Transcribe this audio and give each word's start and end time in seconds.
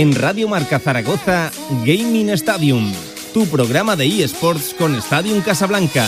En 0.00 0.14
Radio 0.14 0.48
Marca 0.48 0.78
Zaragoza, 0.78 1.50
Gaming 1.84 2.30
Stadium, 2.30 2.90
tu 3.34 3.46
programa 3.48 3.96
de 3.96 4.06
eSports 4.06 4.72
con 4.72 4.94
Stadium 4.94 5.42
Casablanca. 5.42 6.06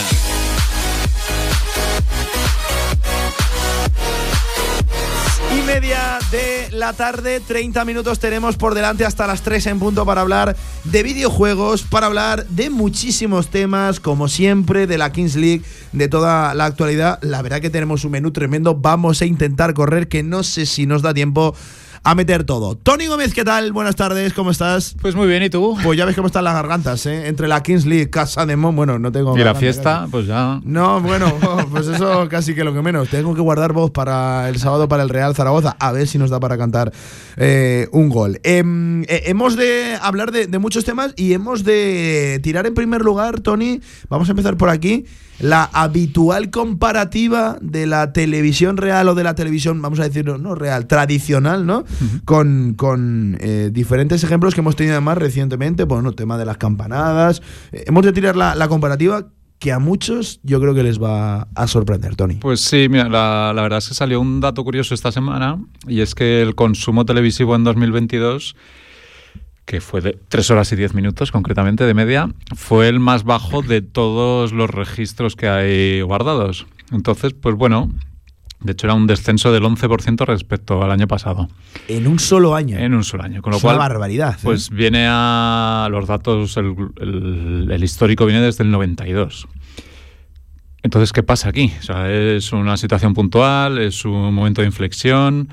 Y 5.55 5.61
media 5.67 6.17
de 6.31 6.69
la 6.71 6.93
tarde, 6.93 7.39
30 7.39 7.85
minutos 7.85 8.17
tenemos 8.17 8.57
por 8.57 8.73
delante 8.73 9.05
hasta 9.05 9.27
las 9.27 9.43
3 9.43 9.67
en 9.67 9.77
punto 9.77 10.07
para 10.07 10.21
hablar 10.21 10.55
de 10.85 11.03
videojuegos, 11.03 11.83
para 11.83 12.07
hablar 12.07 12.47
de 12.47 12.71
muchísimos 12.71 13.49
temas, 13.49 13.99
como 13.99 14.27
siempre, 14.27 14.87
de 14.87 14.97
la 14.97 15.11
Kings 15.11 15.35
League, 15.35 15.61
de 15.91 16.07
toda 16.07 16.55
la 16.55 16.65
actualidad. 16.65 17.19
La 17.21 17.43
verdad 17.43 17.61
que 17.61 17.69
tenemos 17.69 18.03
un 18.05 18.13
menú 18.13 18.31
tremendo, 18.31 18.73
vamos 18.73 19.21
a 19.21 19.25
intentar 19.25 19.75
correr, 19.75 20.07
que 20.07 20.23
no 20.23 20.41
sé 20.41 20.65
si 20.65 20.87
nos 20.87 21.03
da 21.03 21.13
tiempo 21.13 21.53
a 22.05 22.15
meter 22.15 22.43
todo. 22.43 22.75
Tony 22.75 23.07
Gómez, 23.07 23.33
¿qué 23.33 23.45
tal? 23.45 23.71
Buenas 23.71 23.95
tardes, 23.95 24.33
¿cómo 24.33 24.51
estás? 24.51 24.93
Pues 25.01 25.15
muy 25.15 25.25
bien, 25.25 25.41
¿y 25.41 25.49
tú? 25.49 25.77
Pues 25.83 25.97
ya 25.97 26.03
ves 26.03 26.15
cómo 26.15 26.27
están 26.27 26.43
las 26.43 26.53
gargantas, 26.53 27.05
¿eh? 27.05 27.27
Entre 27.27 27.47
la 27.47 27.63
Kings 27.63 27.85
League, 27.85 28.09
Casa 28.09 28.45
de 28.45 28.57
Mon, 28.57 28.75
bueno, 28.75 28.99
no 28.99 29.09
tengo... 29.13 29.37
Y 29.37 29.43
la 29.43 29.55
fiesta, 29.55 29.99
casi. 29.99 30.11
pues 30.11 30.27
ya. 30.27 30.59
No, 30.65 30.99
bueno, 30.99 31.33
pues 31.71 31.87
eso 31.87 32.27
casi 32.27 32.55
que 32.55 32.65
lo 32.65 32.73
que 32.73 32.81
menos. 32.81 33.07
Tengo 33.07 33.33
que 33.33 33.39
guardar 33.39 33.71
voz 33.71 33.91
para 33.91 34.49
el 34.49 34.59
sábado 34.59 34.89
para 34.89 35.03
el 35.03 35.09
Real 35.09 35.33
Zaragoza, 35.33 35.77
a 35.79 35.93
ver 35.93 36.05
si 36.07 36.17
nos 36.17 36.29
da 36.29 36.41
para 36.41 36.57
cantar 36.57 36.91
eh, 37.37 37.87
un 37.93 38.09
gol. 38.09 38.37
Em, 38.43 39.03
eh, 39.03 39.23
hemos 39.27 39.55
de 39.55 39.97
hablar 40.01 40.33
de, 40.33 40.47
de 40.47 40.59
muchos 40.59 40.83
temas 40.83 41.13
y 41.15 41.31
hemos 41.31 41.63
de 41.63 42.41
tirar 42.43 42.67
en 42.67 42.73
primer 42.73 43.01
lugar, 43.01 43.39
Tony, 43.39 43.79
vamos 44.09 44.27
a 44.27 44.31
empezar 44.33 44.57
por 44.57 44.69
aquí, 44.69 45.05
la 45.39 45.63
habitual 45.73 46.51
comparativa 46.51 47.57
de 47.61 47.87
la 47.87 48.13
televisión 48.13 48.77
real 48.77 49.09
o 49.09 49.15
de 49.15 49.23
la 49.23 49.35
televisión, 49.35 49.81
vamos 49.81 49.99
a 49.99 50.03
decirlo, 50.03 50.37
no 50.37 50.55
real, 50.55 50.87
tradicional, 50.87 51.65
¿no? 51.65 51.83
Con, 52.25 52.73
con 52.75 53.37
eh, 53.39 53.69
diferentes 53.71 54.23
ejemplos 54.23 54.53
que 54.53 54.61
hemos 54.61 54.75
tenido 54.75 54.95
además 54.95 55.17
recientemente, 55.17 55.83
bueno, 55.83 56.11
tema 56.13 56.37
de 56.37 56.45
las 56.45 56.57
campanadas. 56.57 57.41
Eh, 57.71 57.83
hemos 57.87 58.03
de 58.03 58.13
tirar 58.13 58.35
la, 58.35 58.55
la 58.55 58.67
comparativa 58.67 59.27
que 59.63 59.71
a 59.71 59.79
muchos 59.79 60.41
yo 60.43 60.59
creo 60.59 60.75
que 60.75 60.83
les 60.83 61.01
va 61.01 61.47
a 61.55 61.67
sorprender, 61.67 62.17
Tony. 62.17 62.35
Pues 62.35 62.59
sí, 62.59 62.87
mira, 62.89 63.07
la, 63.07 63.53
la 63.55 63.61
verdad 63.61 63.77
es 63.79 63.87
que 63.87 63.93
salió 63.93 64.19
un 64.19 64.41
dato 64.41 64.61
curioso 64.63 64.93
esta 64.93 65.09
semana 65.11 65.57
y 65.87 66.01
es 66.01 66.15
que 66.15 66.41
el 66.41 66.53
consumo 66.53 67.05
televisivo 67.05 67.55
en 67.55 67.63
2022, 67.63 68.57
que 69.63 69.79
fue 69.79 70.01
de 70.01 70.19
3 70.27 70.51
horas 70.51 70.71
y 70.73 70.75
10 70.75 70.95
minutos 70.95 71.31
concretamente 71.31 71.85
de 71.85 71.93
media, 71.93 72.29
fue 72.55 72.89
el 72.89 72.99
más 72.99 73.23
bajo 73.23 73.61
de 73.61 73.81
todos 73.81 74.51
los 74.51 74.69
registros 74.69 75.37
que 75.37 75.47
hay 75.47 76.01
guardados. 76.01 76.65
Entonces, 76.91 77.33
pues 77.33 77.55
bueno, 77.55 77.89
de 78.63 78.71
hecho 78.71 78.87
era 78.87 78.93
un 78.93 79.05
descenso 79.07 79.51
del 79.51 79.63
11% 79.63 80.25
respecto 80.25 80.81
al 80.83 80.91
año 80.91 81.07
pasado, 81.07 81.49
En 81.87 82.07
un 82.07 82.19
solo 82.19 82.55
año. 82.55 82.77
en 82.77 82.93
un 82.93 83.03
solo 83.03 83.23
año. 83.23 83.41
Con 83.41 83.51
lo 83.51 83.57
Es 83.57 83.63
cual, 83.63 83.75
una 83.75 83.87
barbaridad. 83.87 84.35
¿eh? 84.35 84.39
Pues 84.43 84.69
viene 84.69 85.05
a 85.09 85.87
los 85.91 86.07
datos, 86.07 86.55
el, 86.57 86.75
el- 87.01 87.69
el 87.71 87.83
histórico 87.83 88.25
viene 88.25 88.41
desde 88.41 88.63
el 88.63 88.71
92. 88.71 89.47
Entonces, 90.81 91.13
¿qué 91.13 91.23
pasa 91.23 91.49
aquí? 91.49 91.71
O 91.79 91.83
sea, 91.83 92.11
es 92.11 92.51
una 92.51 92.75
situación 92.75 93.13
puntual, 93.13 93.77
es 93.79 94.03
un 94.03 94.33
momento 94.33 94.61
de 94.61 94.67
inflexión, 94.67 95.47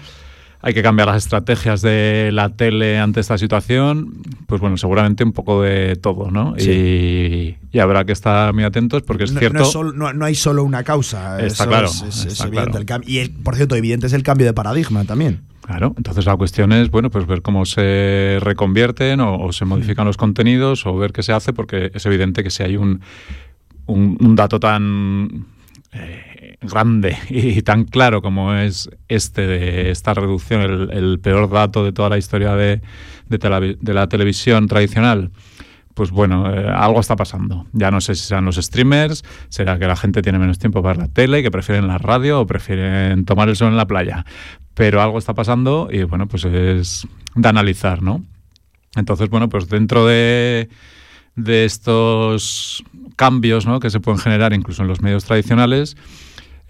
hay 0.62 0.74
que 0.74 0.82
cambiar 0.82 1.08
las 1.08 1.16
estrategias 1.24 1.80
de 1.82 2.30
la 2.32 2.50
tele 2.50 2.98
ante 2.98 3.20
esta 3.20 3.38
situación. 3.38 4.12
Pues 4.46 4.60
bueno, 4.60 4.76
seguramente 4.76 5.24
un 5.24 5.32
poco 5.32 5.62
de 5.62 5.96
todo, 5.96 6.30
¿no? 6.30 6.54
Y, 6.58 7.56
y 7.72 7.78
habrá 7.78 8.04
que 8.04 8.12
estar 8.12 8.52
muy 8.52 8.64
atentos 8.64 9.02
porque 9.02 9.24
es 9.24 9.32
no, 9.32 9.38
cierto. 9.40 9.58
no, 9.58 9.64
es 9.64 9.70
solo- 9.72 9.92
no- 9.92 10.12
no 10.12 10.24
hay 10.24 10.34
solo 10.34 10.62
una 10.64 10.82
causa. 10.84 11.40
Está 11.40 11.64
eso 11.64 11.68
claro, 11.70 11.86
es- 11.86 12.02
es- 12.02 12.18
es 12.26 12.32
está 12.34 12.46
evidente 12.48 12.84
claro. 12.84 13.02
el. 13.06 13.10
Y 13.10 13.18
el- 13.18 13.30
por 13.30 13.56
cierto, 13.56 13.74
evidente 13.76 14.06
es 14.06 14.12
el 14.12 14.22
cambio 14.22 14.46
de 14.46 14.52
paradigma 14.52 15.04
también. 15.04 15.40
Claro, 15.62 15.94
entonces 15.96 16.24
la 16.26 16.36
cuestión 16.36 16.72
es, 16.72 16.90
bueno, 16.90 17.10
pues 17.10 17.26
ver 17.28 17.42
cómo 17.42 17.64
se 17.64 18.38
reconvierten 18.40 19.20
o, 19.20 19.38
o 19.38 19.52
se 19.52 19.64
modifican 19.64 20.04
los 20.04 20.16
contenidos 20.16 20.84
o 20.84 20.96
ver 20.96 21.12
qué 21.12 21.22
se 21.22 21.32
hace, 21.32 21.52
porque 21.52 21.92
es 21.94 22.04
evidente 22.06 22.42
que 22.42 22.50
si 22.50 22.64
hay 22.64 22.76
un, 22.76 23.00
un, 23.86 24.18
un 24.20 24.34
dato 24.34 24.58
tan 24.58 25.46
eh, 25.92 26.29
grande 26.60 27.16
y 27.28 27.62
tan 27.62 27.84
claro 27.84 28.22
como 28.22 28.54
es 28.54 28.90
este 29.08 29.46
de 29.46 29.90
esta 29.90 30.14
reducción, 30.14 30.90
el, 30.90 31.18
peor 31.20 31.50
dato 31.50 31.84
de 31.84 31.92
toda 31.92 32.08
la 32.08 32.18
historia 32.18 32.54
de, 32.54 32.80
de 33.28 33.94
la 33.94 34.08
televisión 34.08 34.66
tradicional, 34.66 35.30
pues 35.94 36.10
bueno, 36.10 36.52
eh, 36.52 36.66
algo 36.66 37.00
está 37.00 37.16
pasando. 37.16 37.66
Ya 37.72 37.90
no 37.90 38.00
sé 38.00 38.14
si 38.14 38.26
serán 38.26 38.44
los 38.44 38.56
streamers, 38.56 39.24
será 39.48 39.78
que 39.78 39.86
la 39.86 39.96
gente 39.96 40.22
tiene 40.22 40.38
menos 40.38 40.58
tiempo 40.58 40.82
para 40.82 41.00
la 41.00 41.08
tele, 41.08 41.42
que 41.42 41.50
prefieren 41.50 41.86
la 41.88 41.98
radio 41.98 42.40
o 42.40 42.46
prefieren 42.46 43.24
tomar 43.24 43.48
el 43.48 43.56
sol 43.56 43.68
en 43.68 43.76
la 43.76 43.86
playa. 43.86 44.24
Pero 44.74 45.02
algo 45.02 45.18
está 45.18 45.34
pasando 45.34 45.88
y 45.90 46.04
bueno, 46.04 46.26
pues 46.26 46.44
es 46.44 47.06
de 47.34 47.48
analizar, 47.48 48.02
¿no? 48.02 48.24
Entonces, 48.96 49.28
bueno, 49.28 49.48
pues 49.48 49.68
dentro 49.68 50.06
de, 50.06 50.68
de 51.36 51.64
estos 51.64 52.82
cambios 53.16 53.66
¿no? 53.66 53.80
que 53.80 53.90
se 53.90 54.00
pueden 54.00 54.18
generar 54.18 54.52
incluso 54.52 54.82
en 54.82 54.88
los 54.88 55.02
medios 55.02 55.24
tradicionales, 55.24 55.96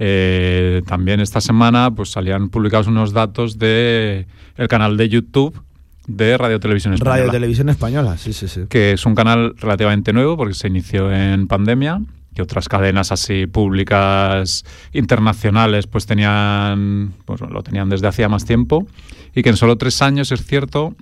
eh, 0.02 0.80
también 0.86 1.20
esta 1.20 1.42
semana 1.42 1.90
pues 1.90 2.10
salían 2.10 2.48
publicados 2.48 2.86
unos 2.86 3.12
datos 3.12 3.58
de 3.58 4.26
el 4.56 4.66
canal 4.66 4.96
de 4.96 5.10
YouTube 5.10 5.62
de 6.06 6.38
Radio 6.38 6.58
Televisión 6.58 6.94
Española 6.94 7.16
Radio 7.18 7.30
Televisión 7.30 7.68
Española, 7.68 8.16
sí, 8.16 8.32
sí, 8.32 8.48
sí. 8.48 8.62
que 8.70 8.92
es 8.92 9.04
un 9.04 9.14
canal 9.14 9.54
relativamente 9.58 10.14
nuevo 10.14 10.38
porque 10.38 10.54
se 10.54 10.68
inició 10.68 11.12
en 11.12 11.46
pandemia, 11.48 12.00
que 12.34 12.40
otras 12.40 12.66
cadenas 12.66 13.12
así 13.12 13.46
públicas 13.46 14.64
internacionales 14.94 15.86
pues 15.86 16.06
tenían, 16.06 17.12
pues 17.26 17.42
lo 17.42 17.62
tenían 17.62 17.90
desde 17.90 18.06
hacía 18.06 18.30
más 18.30 18.46
tiempo 18.46 18.86
y 19.34 19.42
que 19.42 19.50
en 19.50 19.58
solo 19.58 19.76
tres 19.76 20.00
años 20.00 20.32
es 20.32 20.46
cierto 20.46 20.94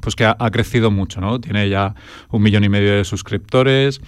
pues 0.00 0.16
que 0.16 0.24
ha, 0.24 0.34
ha 0.38 0.50
crecido 0.50 0.90
mucho, 0.90 1.20
¿no? 1.20 1.38
Tiene 1.38 1.68
ya 1.68 1.94
un 2.30 2.40
millón 2.40 2.64
y 2.64 2.70
medio 2.70 2.96
de 2.96 3.04
suscriptores 3.04 4.00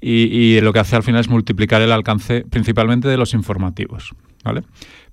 y, 0.00 0.60
lo 0.60 0.72
que 0.72 0.78
hace 0.78 0.96
al 0.96 1.02
final 1.02 1.20
es 1.20 1.28
multiplicar 1.28 1.82
el 1.82 1.92
alcance 1.92 2.44
principalmente 2.48 3.08
de 3.08 3.16
los 3.16 3.34
informativos, 3.34 4.14
¿vale? 4.44 4.62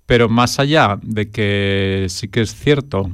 Pero 0.06 0.30
más 0.30 0.60
allá 0.60 1.00
de 1.02 1.32
que 1.32 2.08
sí 2.10 2.28
que 2.28 2.42
es 2.42 2.54
cierto 2.54 3.10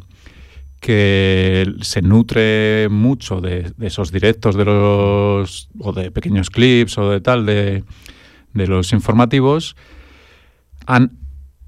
que 0.79 1.65
se 1.81 2.01
nutre 2.01 2.87
mucho 2.89 3.41
de, 3.41 3.71
de 3.77 3.87
esos 3.87 4.11
directos 4.11 4.55
de 4.55 4.65
los 4.65 5.69
o 5.77 5.93
de 5.93 6.09
pequeños 6.09 6.49
clips 6.49 6.97
o 6.97 7.09
de 7.09 7.21
tal 7.21 7.45
de, 7.45 7.83
de 8.53 8.67
los 8.67 8.93
informativos 8.93 9.75
han 10.85 11.11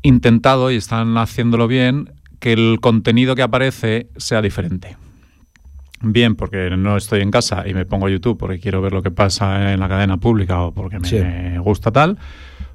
intentado 0.01 0.71
y 0.71 0.77
están 0.77 1.17
haciéndolo 1.17 1.67
bien 1.67 2.11
que 2.39 2.53
el 2.53 2.79
contenido 2.81 3.35
que 3.35 3.43
aparece 3.43 4.09
sea 4.17 4.41
diferente 4.41 4.97
bien 6.01 6.35
porque 6.35 6.69
no 6.71 6.97
estoy 6.97 7.21
en 7.21 7.31
casa 7.31 7.67
y 7.67 7.73
me 7.73 7.85
pongo 7.85 8.09
YouTube 8.09 8.37
porque 8.37 8.59
quiero 8.59 8.81
ver 8.81 8.91
lo 8.93 9.01
que 9.03 9.11
pasa 9.11 9.73
en 9.73 9.79
la 9.79 9.87
cadena 9.89 10.17
pública 10.17 10.61
o 10.61 10.73
porque 10.73 10.99
me 10.99 11.07
Sí. 11.07 11.19
gusta 11.59 11.91
tal 11.91 12.17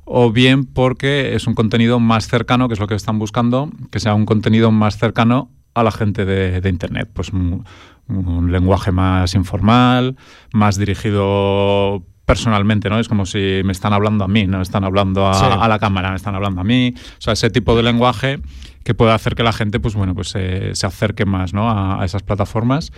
o 0.04 0.30
bien 0.30 0.64
porque 0.64 1.34
es 1.34 1.46
un 1.48 1.54
contenido 1.54 1.98
más 1.98 2.28
cercano, 2.28 2.68
que 2.68 2.74
es 2.74 2.80
lo 2.80 2.86
que 2.86 2.94
están 2.94 3.18
buscando, 3.18 3.70
que 3.90 3.98
sea 3.98 4.14
un 4.14 4.24
contenido 4.26 4.70
más 4.70 4.96
cercano 4.98 5.50
a 5.74 5.82
la 5.82 5.90
gente 5.90 6.24
de, 6.24 6.60
de 6.60 6.68
Internet. 6.68 7.10
Pues 7.12 7.30
un, 7.30 7.64
un 8.08 8.52
lenguaje 8.52 8.92
más 8.92 9.34
informal, 9.34 10.16
más 10.52 10.78
dirigido 10.78 12.04
personalmente, 12.24 12.88
¿no? 12.88 12.98
Es 12.98 13.08
como 13.08 13.26
si 13.26 13.60
me 13.64 13.72
están 13.72 13.92
hablando 13.92 14.24
a 14.24 14.28
mí, 14.28 14.46
no 14.46 14.60
están 14.62 14.84
hablando 14.84 15.28
a, 15.28 15.34
Sí. 15.34 15.44
a 15.48 15.68
la 15.68 15.78
cámara, 15.78 16.10
me 16.10 16.16
están 16.16 16.34
hablando 16.34 16.60
a 16.60 16.64
mí. 16.64 16.94
O 16.96 17.20
sea, 17.20 17.32
ese 17.34 17.50
tipo 17.50 17.76
de 17.76 17.82
lenguaje 17.82 18.38
que 18.86 18.94
puede 18.94 19.10
hacer 19.10 19.34
que 19.34 19.42
la 19.42 19.52
gente, 19.52 19.80
pues 19.80 19.96
bueno, 19.96 20.14
pues 20.14 20.32
eh, 20.36 20.70
se 20.74 20.86
acerque 20.86 21.26
más, 21.26 21.52
¿no? 21.52 21.68
A, 21.68 22.00
a 22.00 22.04
esas 22.04 22.22
plataformas. 22.22 22.92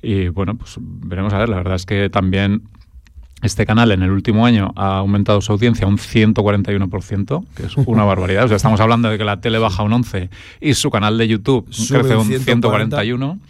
Y 0.00 0.28
bueno, 0.28 0.54
pues 0.54 0.76
veremos 0.78 1.34
a 1.34 1.38
ver. 1.38 1.48
La 1.48 1.56
verdad 1.56 1.74
es 1.74 1.86
que 1.86 2.08
también 2.08 2.68
este 3.42 3.66
canal 3.66 3.90
en 3.90 4.04
el 4.04 4.12
último 4.12 4.46
año 4.46 4.72
ha 4.76 4.98
aumentado 4.98 5.40
su 5.40 5.50
audiencia 5.50 5.88
un 5.88 5.98
141%, 5.98 7.46
que 7.56 7.66
es 7.66 7.76
una 7.76 8.04
barbaridad. 8.12 8.44
O 8.44 8.48
sea, 8.48 8.58
estamos 8.58 8.78
hablando 8.78 9.10
de 9.10 9.18
que 9.18 9.24
la 9.24 9.40
tele 9.40 9.58
baja 9.58 9.82
un 9.82 9.92
11 9.92 10.30
y 10.60 10.74
su 10.74 10.88
canal 10.88 11.18
de 11.18 11.26
YouTube 11.26 11.66
Sube 11.70 11.98
crece 11.98 12.14
un 12.14 12.20
un 12.20 12.26
140. 12.26 13.02
141. 13.02 13.40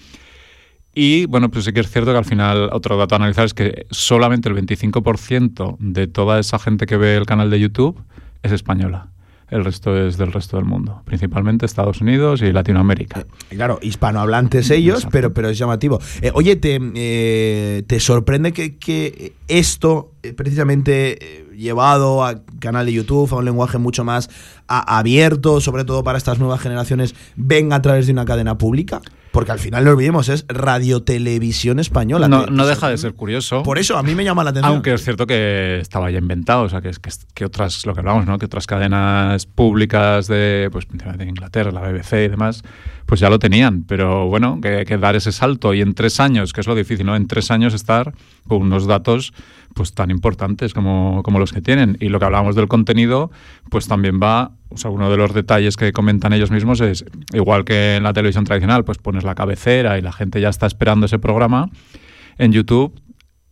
Y 0.95 1.27
bueno, 1.27 1.51
pues 1.51 1.67
sí 1.67 1.75
que 1.75 1.81
es 1.81 1.91
cierto 1.91 2.13
que 2.13 2.19
al 2.19 2.25
final 2.25 2.71
otro 2.73 2.97
dato 2.97 3.15
a 3.15 3.19
analizar 3.19 3.45
es 3.45 3.53
que 3.53 3.87
solamente 3.91 4.49
el 4.49 4.55
25% 4.55 5.77
de 5.81 6.07
toda 6.07 6.39
esa 6.39 6.59
gente 6.59 6.87
que 6.87 6.97
ve 6.97 7.17
el 7.17 7.27
canal 7.27 7.51
de 7.51 7.61
YouTube 7.61 8.01
es 8.43 8.53
española. 8.53 9.09
El 9.55 9.65
resto 9.65 9.97
es 9.97 10.17
del 10.19 10.33
resto 10.33 10.57
del 10.57 10.67
mundo, 10.67 11.01
principalmente 11.05 11.65
Estados 11.65 12.01
Unidos 12.01 12.43
y 12.43 12.53
Latinoamérica. 12.53 13.21
Eh, 13.51 13.55
Claro, 13.55 13.79
hispanohablantes 13.81 14.69
ellos, 14.71 14.97
Exacto. 14.97 15.13
pero, 15.13 15.33
pero 15.33 15.49
es 15.49 15.57
llamativo. 15.57 16.01
Eh, 16.23 16.33
oye, 16.35 16.57
¿te, 16.57 16.81
eh, 16.97 17.85
¿te 17.87 18.01
sorprende 18.01 18.53
que, 18.53 18.77
que 18.79 19.35
esto, 19.47 20.11
precisamente 20.37 21.47
llevado 21.57 22.25
a 22.25 22.43
canal 22.59 22.87
de 22.87 22.93
YouTube, 22.95 23.33
a 23.33 23.37
un 23.37 23.45
lenguaje 23.45 23.79
mucho 23.79 24.03
más 24.03 24.29
a- 24.67 24.99
abierto, 24.99 25.61
sobre 25.61 25.85
todo 25.85 26.03
para 26.03 26.19
estas 26.19 26.41
nuevas 26.41 26.61
generaciones, 26.61 27.15
venga 27.37 27.77
a 27.77 27.83
través 27.83 28.07
de 28.07 28.13
una 28.13 28.25
cadena 28.25 28.59
pública? 28.59 29.01
Porque 29.35 29.51
al 29.51 29.59
final 29.59 29.85
no 29.85 29.91
olvidemos, 29.91 30.29
es 30.29 30.47
radiotelevisión 30.49 31.81
española. 31.81 32.29
No, 32.29 32.67
deja 32.67 32.89
de 32.89 32.97
ser 32.97 33.15
curioso. 33.15 33.65
Por 33.65 33.79
eso 33.79 33.99
a 33.99 34.03
mí 34.05 34.15
me 34.15 34.23
llama 34.25 34.45
la 34.45 34.51
atención. 34.51 34.73
Aunque 34.73 34.95
es 34.95 35.03
cierto 35.03 35.27
que 35.27 35.81
estaba 35.81 36.09
ya 36.11 36.19
inventado, 36.19 36.63
o 36.63 36.69
sea, 36.69 36.81
que, 36.81 36.89
es- 36.89 37.01
que, 37.01 37.11
que 37.35 37.45
otras, 37.45 37.85
lo 37.85 37.95
que 37.95 38.01
hablamos, 38.01 38.27
¿no? 38.27 38.39
Que 38.39 38.47
otras 38.47 38.67
cadenas 38.69 39.47
públicas 39.47 40.29
de, 40.29 40.69
pues, 40.71 40.87
principalmente 40.87 41.25
de 41.25 41.31
Inglaterra, 41.31 41.73
la 41.73 41.81
BBC 41.81 42.13
y 42.27 42.29
demás, 42.29 42.63
pues 43.07 43.21
ya 43.21 43.29
lo 43.29 43.41
tenían. 43.41 43.83
Pero 43.83 44.29
bueno, 44.29 44.61
que, 44.63 44.85
que 44.87 44.99
dar 44.99 45.17
ese 45.17 45.33
salto 45.33 45.75
y 45.75 45.81
en 45.81 45.95
tres 45.95 46.21
años, 46.21 46.53
que 46.53 46.61
es 46.61 46.67
lo 46.69 46.77
difícil, 46.77 47.05
¿no? 47.05 47.17
En 47.17 47.27
tres 47.27 47.51
años 47.51 47.75
estar 47.75 48.15
con 48.47 48.63
unos 48.63 48.87
datos 48.87 49.33
pues 49.75 49.93
tan 49.93 50.11
importantes 50.11 50.73
como, 50.73 51.23
como 51.23 51.39
los 51.39 51.53
que 51.53 51.61
tienen. 51.61 51.97
Y 52.01 52.09
lo 52.09 52.19
que 52.19 52.25
hablábamos 52.25 52.57
del 52.57 52.69
contenido, 52.69 53.31
pues 53.71 53.87
también 53.89 54.21
va, 54.23 54.53
o 54.71 54.77
sea, 54.77 54.91
uno 54.91 55.11
de 55.11 55.17
los 55.17 55.35
detalles 55.35 55.77
que 55.77 55.93
comentan 55.93 56.33
ellos 56.33 56.51
mismos 56.51 56.81
es, 56.81 57.05
igual 57.33 57.65
que 57.65 57.97
en 57.97 58.05
la 58.05 58.13
televisión 58.13 58.45
tradicional, 58.45 58.85
pues 58.85 58.99
pones 58.99 59.25
la 59.25 59.35
cabecera 59.35 59.99
y 59.99 60.03
la 60.03 60.13
gente 60.13 60.41
ya 60.41 60.49
está 60.49 60.67
esperando 60.67 61.07
ese 61.07 61.19
programa, 61.19 61.71
en 62.39 62.53
YouTube 62.53 62.99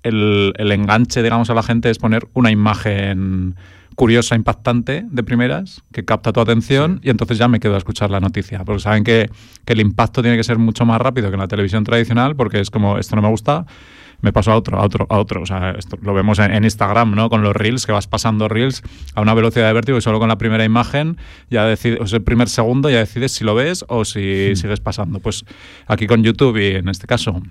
el, 0.02 0.52
el 0.56 0.72
enganche, 0.72 1.22
digamos, 1.22 1.50
a 1.50 1.54
la 1.54 1.62
gente 1.62 1.90
es 1.90 1.98
poner 1.98 2.28
una 2.34 2.50
imagen 2.50 3.54
curiosa, 3.94 4.34
impactante 4.34 5.04
de 5.08 5.22
primeras, 5.22 5.82
que 5.92 6.04
capta 6.04 6.32
tu 6.32 6.40
atención 6.40 7.00
y 7.02 7.10
entonces 7.10 7.38
ya 7.38 7.48
me 7.48 7.60
quedo 7.60 7.74
a 7.74 7.78
escuchar 7.78 8.10
la 8.10 8.20
noticia. 8.20 8.64
Porque 8.64 8.80
saben 8.80 9.04
que, 9.04 9.30
que 9.64 9.72
el 9.72 9.80
impacto 9.80 10.22
tiene 10.22 10.36
que 10.36 10.44
ser 10.44 10.58
mucho 10.58 10.84
más 10.86 11.00
rápido 11.00 11.28
que 11.28 11.34
en 11.34 11.40
la 11.40 11.48
televisión 11.48 11.84
tradicional 11.84 12.34
porque 12.36 12.60
es 12.60 12.70
como, 12.70 12.98
esto 12.98 13.16
no 13.16 13.22
me 13.22 13.28
gusta, 13.28 13.66
me 14.22 14.32
paso 14.32 14.50
a 14.52 14.56
otro, 14.56 14.78
a 14.78 14.84
otro, 14.84 15.06
a 15.10 15.18
otro. 15.18 15.42
O 15.42 15.46
sea, 15.46 15.72
esto 15.72 15.98
lo 16.00 16.14
vemos 16.14 16.38
en, 16.38 16.52
en 16.54 16.64
Instagram, 16.64 17.14
¿no? 17.14 17.28
Con 17.28 17.42
los 17.42 17.54
reels, 17.54 17.84
que 17.84 17.92
vas 17.92 18.06
pasando 18.06 18.48
reels 18.48 18.82
a 19.14 19.20
una 19.20 19.34
velocidad 19.34 19.66
de 19.66 19.72
vértigo 19.74 19.98
y 19.98 20.00
solo 20.00 20.18
con 20.18 20.28
la 20.28 20.38
primera 20.38 20.64
imagen, 20.64 21.18
ya 21.50 21.64
decides, 21.66 22.00
o 22.00 22.06
sea, 22.06 22.16
el 22.18 22.24
primer 22.24 22.48
segundo 22.48 22.88
ya 22.88 22.98
decides 22.98 23.32
si 23.32 23.44
lo 23.44 23.54
ves 23.54 23.84
o 23.88 24.04
si 24.04 24.56
sigues 24.56 24.80
pasando. 24.80 25.20
Pues 25.20 25.44
aquí 25.86 26.06
con 26.06 26.22
YouTube 26.22 26.56
y 26.56 26.76
en 26.76 26.88
este 26.88 27.06
caso 27.06 27.42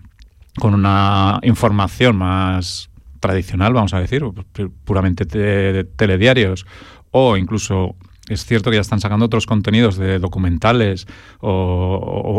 con 0.60 0.74
una 0.74 1.40
información 1.44 2.16
más 2.18 2.90
tradicional, 3.20 3.74
vamos 3.74 3.94
a 3.94 4.00
decir, 4.00 4.24
pu- 4.24 4.72
puramente 4.84 5.26
te- 5.26 5.38
de 5.38 5.84
telediarios, 5.84 6.66
o 7.12 7.38
incluso 7.38 7.96
es 8.28 8.46
cierto 8.46 8.70
que 8.70 8.78
ya 8.78 8.82
están 8.82 9.00
sacando 9.02 9.26
otros 9.26 9.46
contenidos 9.46 9.98
de 9.98 10.18
documentales 10.20 11.06
o, 11.40 11.52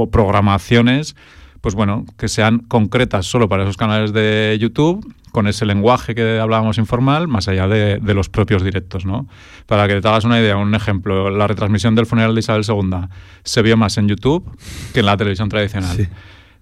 o 0.03 0.11
programaciones, 0.11 1.15
pues 1.63 1.77
bueno, 1.77 2.05
que 2.19 2.29
sean 2.29 2.59
concretas 2.59 3.25
solo 3.25 3.49
para 3.49 3.63
esos 3.63 3.77
canales 3.77 4.13
de 4.13 4.59
YouTube, 4.61 5.15
con 5.31 5.47
ese 5.47 5.65
lenguaje 5.65 6.15
que 6.15 6.41
hablábamos 6.41 6.77
informal, 6.77 7.29
más 7.29 7.49
allá 7.49 7.69
de, 7.69 7.99
de 7.99 8.15
los 8.15 8.29
propios 8.29 8.63
directos, 8.63 9.07
¿no? 9.07 9.29
Para 9.67 9.89
que 9.89 10.01
te 10.01 10.09
hagas 10.09 10.25
una 10.25 10.41
idea, 10.41 10.57
un 10.57 10.75
ejemplo, 10.75 11.31
la 11.31 11.47
retransmisión 11.47 11.95
del 11.95 12.05
funeral 12.05 12.35
de 12.35 12.41
Isabel 12.41 12.65
II 12.69 13.09
se 13.45 13.63
vio 13.63 13.77
más 13.77 13.97
en 13.97 14.09
YouTube 14.09 14.45
que 14.93 15.01
en 15.01 15.07
la 15.07 15.17
televisión 15.17 15.49
tradicional. 15.49 15.97
Sí. 15.97 16.09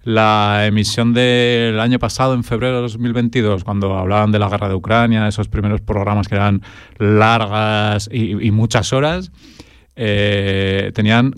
La 0.03 0.65
emisión 0.65 1.13
del 1.13 1.79
año 1.79 1.97
pasado, 1.97 2.35
en 2.35 2.43
febrero 2.43 2.77
de 2.77 2.81
2022, 2.83 3.63
cuando 3.63 3.97
hablaban 3.97 4.31
de 4.31 4.39
la 4.39 4.49
guerra 4.49 4.69
de 4.69 4.75
Ucrania, 4.75 5.27
esos 5.27 5.47
primeros 5.47 5.81
programas 5.81 6.27
que 6.27 6.35
eran 6.35 6.61
largas 6.99 8.07
y, 8.11 8.45
y 8.45 8.51
muchas 8.51 8.93
horas, 8.93 9.31
eh, 9.95 10.91
tenían 10.93 11.35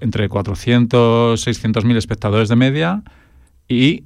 entre 0.00 0.28
400 0.28 1.40
600 1.40 1.84
mil 1.84 1.96
espectadores 1.96 2.48
de 2.48 2.56
media 2.56 3.02
y 3.68 4.04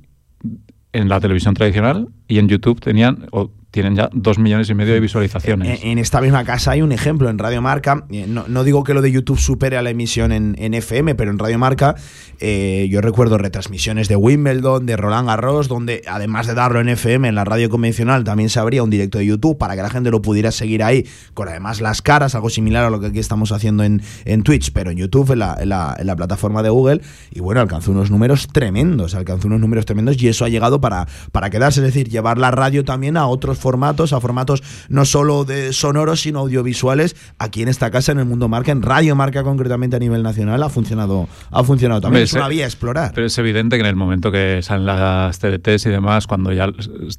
en 0.93 1.09
la 1.09 1.21
televisión 1.21 1.55
tradicional 1.55 2.09
y 2.27 2.39
en 2.39 2.49
YouTube 2.49 2.81
tenían 2.81 3.29
tienen 3.77 3.95
ya 3.95 4.09
dos 4.13 4.39
millones 4.39 4.71
y 4.71 4.75
medio 4.75 4.95
de 4.95 5.01
visualizaciones. 5.01 5.81
En, 5.85 5.99
esta 5.99 6.21
misma 6.23 6.45
casa 6.45 6.71
hay 6.71 6.81
un 6.81 6.93
ejemplo 6.93 7.29
en 7.29 7.37
Radio 7.39 7.61
Marca. 7.61 8.05
eh, 8.11 8.25
No, 8.27 8.45
no 8.49 8.65
digo 8.65 8.83
que 8.85 8.95
lo 8.95 9.03
de 9.03 9.13
YouTube 9.13 9.39
supere 9.39 9.77
a 9.77 9.83
la 9.83 9.91
emisión 9.91 10.33
en, 10.33 10.57
en 10.59 10.73
FM, 10.73 11.15
pero 11.15 11.31
en 11.31 11.39
Radio 11.39 11.59
Marca 11.59 11.95
eh, 12.41 12.89
yo 12.91 13.01
recuerdo 13.01 13.39
retransmisiones 13.39 14.09
de 14.09 14.17
Wimbledon, 14.17 14.87
de 14.87 14.97
Roland 14.97 15.29
Garros, 15.29 15.69
donde 15.69 16.03
además 16.09 16.47
de 16.47 16.55
darlo 16.55 16.81
en 16.81 16.89
FM, 16.89 17.29
en 17.29 17.35
la 17.35 17.45
radio 17.45 17.69
convencional, 17.69 18.25
también 18.25 18.49
se 18.51 18.59
abría 18.61 18.83
un 18.83 18.91
directo 18.91 19.19
de 19.19 19.27
YouTube 19.27 19.59
para 19.59 19.77
que 19.77 19.83
la 19.83 19.91
gente 19.91 20.11
lo 20.11 20.23
pudiera 20.23 20.51
seguir 20.53 20.83
ahí, 20.83 21.07
con 21.35 21.49
además 21.49 21.81
las 21.81 22.01
caras, 22.03 22.35
algo 22.35 22.49
similar 22.51 22.85
a 22.85 22.91
lo 22.91 22.99
que 23.01 23.07
aquí 23.09 23.19
estamos 23.19 23.53
haciendo 23.53 23.85
en, 23.85 24.03
en 24.25 24.43
Twitch, 24.43 24.73
pero 24.73 24.91
en 24.91 24.97
YouTube, 24.99 25.33
en 25.33 25.41
la, 25.41 25.57
en 25.61 25.69
la- 25.69 25.95
en 25.99 26.07
la 26.07 26.17
plataforma 26.17 26.63
de 26.63 26.69
Google. 26.71 27.01
Y 27.31 27.41
bueno, 27.41 27.61
alcanzó 27.61 27.91
unos 27.91 28.11
números 28.11 28.49
tremendos, 28.49 29.15
alcanzó 29.15 29.47
unos 29.49 29.61
números 29.61 29.85
tremendos 29.87 30.21
y 30.23 30.29
eso 30.29 30.45
ha 30.45 30.49
llegado 30.49 30.81
para, 30.81 31.07
para 31.33 31.51
quedarse, 31.51 31.81
es 31.81 31.87
decir, 31.87 32.09
llevar 32.09 32.39
la 32.39 32.51
radio 32.51 32.85
también 32.85 33.17
a 33.17 33.27
otros 33.27 33.59
formatos, 33.67 34.13
a 34.13 34.21
formatos 34.21 34.63
no 34.89 35.05
solo 35.05 35.45
de 35.45 35.73
sonoros, 35.73 36.21
sino 36.21 36.39
audiovisuales. 36.39 37.17
Aquí 37.41 37.63
en 37.63 37.69
esta 37.69 37.91
casa, 37.91 38.13
en 38.13 38.21
el 38.21 38.25
mundo 38.25 38.49
marca, 38.49 38.71
en 38.71 38.81
Radio 38.81 39.17
Marca 39.17 39.43
concretamente 39.43 39.97
a 39.97 39.99
nivel 39.99 40.23
nacional, 40.23 40.63
ha 40.63 40.69
funcionado, 40.69 41.29
ha 41.51 41.65
funcionado 41.65 42.01
también. 42.01 42.23
Es 42.23 42.33
una 42.33 42.47
vía 42.47 42.63
a 42.63 42.69
explorar. 42.69 43.11
Pero 43.13 43.27
es 43.27 43.37
evidente 43.39 43.77
que 43.77 43.81
en 43.81 43.89
el 43.89 43.97
momento 43.97 44.31
que 44.31 44.61
salen 44.63 44.87
las 44.87 45.41
TDTs 45.41 45.87
y 45.87 45.91
demás, 45.91 46.29
cuando 46.29 46.53
ya 46.53 46.69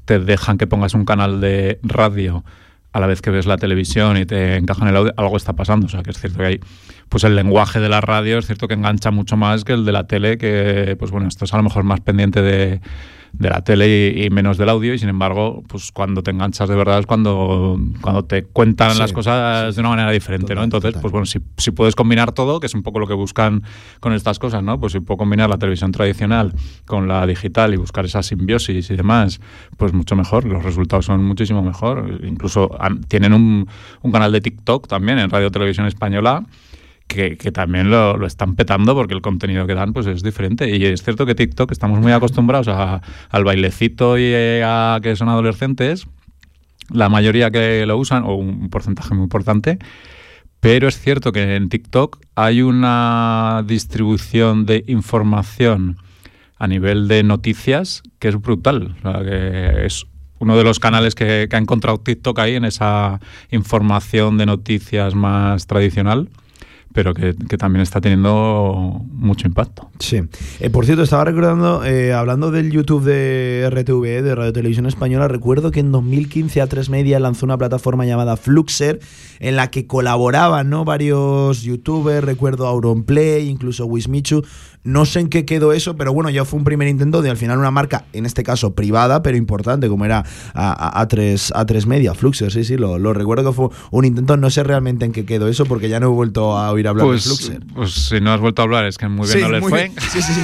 te 0.05 0.19
dejan 0.19 0.57
que 0.57 0.67
pongas 0.67 0.94
un 0.94 1.03
canal 1.03 1.41
de 1.41 1.79
radio 1.83 2.45
a 2.93 3.01
la 3.01 3.07
vez 3.07 3.21
que 3.21 3.29
ves 3.29 3.45
la 3.45 3.57
televisión 3.57 4.15
y 4.15 4.25
te 4.25 4.55
encajan 4.55 4.88
el 4.88 4.95
audio, 4.95 5.13
algo 5.17 5.35
está 5.35 5.51
pasando. 5.51 5.88
O 5.88 5.89
sea, 5.89 6.01
que 6.01 6.11
es 6.11 6.17
cierto 6.17 6.39
que 6.39 6.45
hay, 6.45 6.59
pues 7.09 7.25
el 7.25 7.35
lenguaje 7.35 7.81
de 7.81 7.89
la 7.89 8.00
radio 8.00 8.38
es 8.38 8.45
cierto 8.45 8.69
que 8.69 8.75
engancha 8.75 9.11
mucho 9.11 9.35
más 9.35 9.65
que 9.65 9.73
el 9.73 9.83
de 9.83 9.91
la 9.91 10.07
tele, 10.07 10.38
que, 10.38 10.95
pues 10.97 11.11
bueno, 11.11 11.27
esto 11.27 11.43
es 11.43 11.53
a 11.53 11.57
lo 11.57 11.63
mejor 11.63 11.83
más 11.83 12.00
pendiente 12.00 12.41
de, 12.41 12.79
de 13.33 13.50
la 13.50 13.63
tele 13.63 14.13
y, 14.15 14.25
y 14.25 14.29
menos 14.29 14.57
del 14.57 14.69
audio, 14.69 14.94
y 14.94 15.00
sin 15.00 15.09
embargo, 15.09 15.63
pues 15.68 15.91
cuando 15.91 16.24
te 16.24 16.31
enganchas 16.31 16.68
de 16.69 16.75
verdad 16.75 17.00
es 17.00 17.06
cuando, 17.06 17.79
cuando 18.01 18.25
te 18.25 18.44
cuentan 18.44 18.91
Sí, 18.94 19.00
las 19.00 19.13
cosas 19.13 19.75
de 19.75 19.79
una 19.81 19.89
manera 19.89 20.12
diferente, 20.12 20.56
¿no? 20.56 20.63
Entonces, 20.63 20.89
total. 20.91 21.01
pues 21.01 21.12
bueno, 21.12 21.25
si, 21.25 21.39
si 21.57 21.71
puedes 21.71 21.95
combinar 21.95 22.31
todo, 22.31 22.59
que 22.59 22.65
es 22.68 22.74
un 22.74 22.83
poco 22.83 23.00
lo 23.00 23.07
que 23.07 23.13
buscan 23.13 23.63
con 24.00 24.13
estas 24.13 24.39
cosas, 24.39 24.63
¿no? 24.63 24.79
Pues 24.79 24.94
si 24.94 25.00
puedo 25.00 25.18
combinar 25.18 25.50
la 25.50 25.57
televisión 25.57 25.91
tradicional 25.91 26.53
con 26.85 27.07
la 27.07 27.25
digital 27.27 27.74
y 27.74 27.77
buscar 27.77 28.06
esa 28.06 28.24
simbiosis 28.24 28.89
y 28.89 28.95
demás, 28.95 29.39
pues 29.77 29.94
mucho 29.94 30.15
mejor, 30.15 30.45
los 30.45 30.63
resultados 30.63 31.06
son 31.06 31.24
muchísimo 31.24 31.62
mejor. 31.62 32.19
Incluso 32.24 32.69
han- 32.81 33.01
tienen 33.01 33.33
un, 33.33 33.68
un 34.01 34.12
canal 34.12 34.31
de 34.31 34.41
TikTok 34.41 34.88
también 34.88 35.19
en 35.19 35.29
Radio 35.29 35.51
Televisión 35.51 35.85
Española. 35.85 36.44
Que, 37.07 37.38
que 37.38 37.51
también 37.54 37.89
lo, 37.89 38.18
lo 38.18 38.27
están 38.27 38.56
petando 38.56 38.94
porque 38.94 39.13
el 39.13 39.21
contenido 39.21 39.65
que 39.65 39.74
dan 39.75 39.94
pues 39.94 40.06
es 40.07 40.24
diferente 40.24 40.75
y 40.75 40.83
es 40.83 41.04
cierto 41.04 41.25
que 41.25 41.36
TikTok 41.36 41.71
estamos 41.71 42.00
muy 42.00 42.12
acostumbrados 42.12 42.68
a- 42.68 43.01
al 43.30 43.44
bailecito 43.45 44.18
y 44.18 44.24
eh, 44.25 44.62
a 44.65 45.00
que 45.01 45.15
son 45.15 45.30
adolescentes 45.30 46.06
la 46.92 47.07
mayoría 47.09 47.50
que 47.50 47.86
lo 47.86 47.98
usan, 47.98 48.24
o 48.24 48.36
un 48.36 48.69
porcentaje 48.69 49.13
muy 49.13 49.24
importante, 49.24 49.77
pero 50.59 50.88
es 50.88 51.00
cierto 51.00 51.31
que 51.31 51.56
en 51.56 51.69
TikTok 51.69 52.19
hay 52.36 52.62
una 52.62 53.63
distribución 53.65 54.65
de 54.65 54.83
información 54.88 55.98
a 56.57 56.68
nivel 56.68 57.07
de 57.07 57.24
noticias 57.24 58.03
que 58.19 58.30
es 58.30 58.36
brutal. 58.42 58.95
O 59.00 59.01
sea, 59.12 59.24
que 59.24 59.86
es 59.86 60.06
uno 60.39 60.57
de 60.57 60.63
los 60.63 60.80
canales 60.80 61.13
que, 61.15 61.48
que 61.50 61.56
ha 61.56 61.60
encontrado 61.60 62.00
TikTok 62.00 62.39
ahí 62.39 62.56
en 62.56 62.65
esa 62.65 63.19
información 63.51 64.38
de 64.38 64.45
noticias 64.45 65.13
más 65.13 65.68
tradicional, 65.68 66.30
pero 66.97 67.13
que, 67.13 67.35
que 67.35 67.59
también 67.59 67.83
está 67.83 68.01
teniendo 68.01 69.03
mucho 69.11 69.45
impacto. 69.45 69.88
Sí. 70.00 70.19
Eh, 70.60 70.72
por 70.72 70.83
cierto, 70.83 71.03
estaba 71.03 71.25
recordando, 71.25 71.86
eh, 71.86 72.12
hablando 72.12 72.50
del 72.50 72.72
YouTube 72.72 73.03
de 73.03 73.69
RTV, 73.69 74.24
de 74.24 74.33
Radio 74.33 74.51
Televisión 74.51 74.88
Española, 74.88 75.27
recuerdo 75.27 75.69
que 75.69 75.79
en 75.79 75.91
2015 75.91 76.60
A3 76.60 76.89
Media 76.89 77.19
lanzó 77.19 77.45
una 77.45 77.55
plataforma 77.55 78.07
llamada 78.07 78.36
Fluxer, 78.36 79.00
en 79.39 79.57
la 79.57 79.69
que 79.69 79.86
colaboraban 79.86 80.72
¿no? 80.72 80.86
varios 80.86 81.62
youtubers, 81.62 82.24
recuerdo 82.25 82.65
Auronplay, 82.65 83.48
incluso 83.48 83.86
Wismichu. 83.86 84.43
No 84.88 85.06
sé 85.06 85.20
en 85.20 85.27
qué 85.29 85.46
quedó 85.46 85.74
eso, 85.74 85.96
pero 85.98 86.13
bueno, 86.13 86.29
ya 86.29 86.46
fue 86.46 86.58
un 86.58 86.63
primer 86.63 86.88
intento 86.88 87.22
de 87.22 87.29
al 87.29 87.38
final 87.38 87.58
una 87.60 87.72
marca, 87.72 88.06
en 88.13 88.25
este 88.25 88.44
caso 88.44 88.74
privada, 88.74 89.22
pero 89.22 89.36
importante, 89.38 89.89
como 89.89 90.06
era 90.06 90.24
A- 90.53 91.00
A- 91.00 91.06
A3, 91.08 91.51
A3 91.53 91.86
Media, 91.86 92.13
Fluxer, 92.13 92.51
sí, 92.51 92.63
sí, 92.63 92.77
lo, 92.77 92.98
lo 92.98 93.13
recuerdo 93.13 93.51
que 93.51 93.56
fue 93.56 93.67
un 93.91 94.06
intento, 94.06 94.38
no 94.38 94.50
sé 94.50 94.63
realmente 94.63 95.06
en 95.06 95.12
qué 95.12 95.25
quedó 95.25 95.48
eso, 95.48 95.65
porque 95.65 95.89
ya 95.89 96.00
no 96.00 96.08
he 96.08 96.10
vuelto 96.10 96.58
a 96.58 96.72
oír 96.72 96.88
hablar 96.88 97.06
de 97.06 97.12
Pues, 97.12 97.24
Fluxer. 97.25 97.60
pues 97.75 97.91
si 97.91 98.22
no 98.22 98.32
has 98.32 98.39
vuelto 98.39 98.62
a 98.62 98.65
hablar, 98.65 98.86
es 98.86 98.98
que 98.98 99.08
muy 99.08 99.27
bien 99.27 99.39
Sí, 99.39 99.44
no 99.44 99.51
les 99.51 99.62
muy 99.62 99.70
fue. 99.70 99.79
bien. 99.89 99.94
Sí, 100.12 100.22
sí, 100.22 100.34
sí. 100.34 100.41